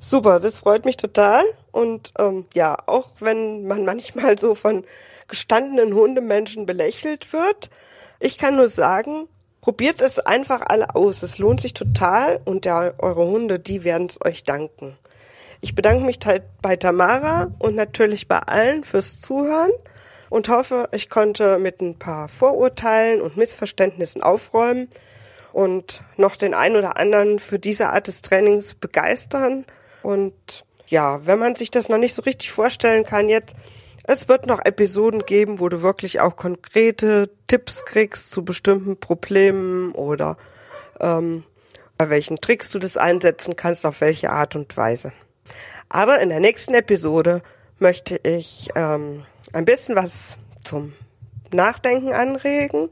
Super, 0.07 0.39
das 0.39 0.59
freut 0.59 0.85
mich 0.85 0.97
total. 0.97 1.43
Und 1.71 2.11
ähm, 2.19 2.45
ja, 2.53 2.77
auch 2.85 3.09
wenn 3.21 3.65
man 3.65 3.85
manchmal 3.85 4.37
so 4.37 4.53
von 4.53 4.85
gestandenen 5.27 5.95
Hundemenschen 5.95 6.67
belächelt 6.67 7.33
wird, 7.33 7.71
ich 8.19 8.37
kann 8.37 8.55
nur 8.55 8.69
sagen, 8.69 9.27
probiert 9.61 10.01
es 10.01 10.19
einfach 10.19 10.61
alle 10.61 10.93
aus. 10.93 11.23
Es 11.23 11.39
lohnt 11.39 11.59
sich 11.59 11.73
total 11.73 12.39
und 12.45 12.65
ja, 12.65 12.93
eure 12.99 13.25
Hunde, 13.25 13.57
die 13.57 13.83
werden 13.83 14.05
es 14.07 14.23
euch 14.23 14.43
danken. 14.43 14.95
Ich 15.59 15.73
bedanke 15.73 16.05
mich 16.05 16.19
bei 16.61 16.75
Tamara 16.75 17.47
und 17.57 17.73
natürlich 17.73 18.27
bei 18.27 18.37
allen 18.37 18.83
fürs 18.83 19.21
Zuhören 19.21 19.71
und 20.29 20.49
hoffe, 20.49 20.87
ich 20.91 21.09
konnte 21.09 21.57
mit 21.57 21.81
ein 21.81 21.97
paar 21.97 22.27
Vorurteilen 22.27 23.21
und 23.21 23.37
Missverständnissen 23.37 24.21
aufräumen 24.21 24.87
und 25.51 26.03
noch 26.15 26.35
den 26.35 26.53
einen 26.53 26.75
oder 26.75 26.97
anderen 26.97 27.39
für 27.39 27.57
diese 27.57 27.89
Art 27.89 28.05
des 28.05 28.21
Trainings 28.21 28.75
begeistern 28.75 29.65
und 30.05 30.65
ja, 30.87 31.25
wenn 31.25 31.39
man 31.39 31.55
sich 31.55 31.71
das 31.71 31.89
noch 31.89 31.97
nicht 31.97 32.13
so 32.13 32.21
richtig 32.21 32.51
vorstellen 32.51 33.03
kann 33.03 33.27
jetzt, 33.27 33.55
es 34.03 34.29
wird 34.29 34.45
noch 34.45 34.63
Episoden 34.63 35.25
geben, 35.25 35.59
wo 35.59 35.67
du 35.67 35.81
wirklich 35.81 36.19
auch 36.19 36.35
konkrete 36.35 37.31
Tipps 37.47 37.85
kriegst 37.85 38.29
zu 38.29 38.45
bestimmten 38.45 38.97
Problemen 38.97 39.93
oder 39.93 40.37
ähm, 40.99 41.43
bei 41.97 42.09
welchen 42.09 42.39
Tricks 42.39 42.69
du 42.69 42.77
das 42.77 42.97
einsetzen 42.97 43.55
kannst, 43.55 43.83
auf 43.83 43.99
welche 44.01 44.29
Art 44.29 44.55
und 44.55 44.77
Weise. 44.77 45.11
Aber 45.89 46.19
in 46.19 46.29
der 46.29 46.39
nächsten 46.39 46.75
Episode 46.75 47.41
möchte 47.79 48.19
ich 48.21 48.69
ähm, 48.75 49.25
ein 49.53 49.65
bisschen 49.65 49.95
was 49.95 50.37
zum 50.63 50.93
Nachdenken 51.51 52.13
anregen, 52.13 52.89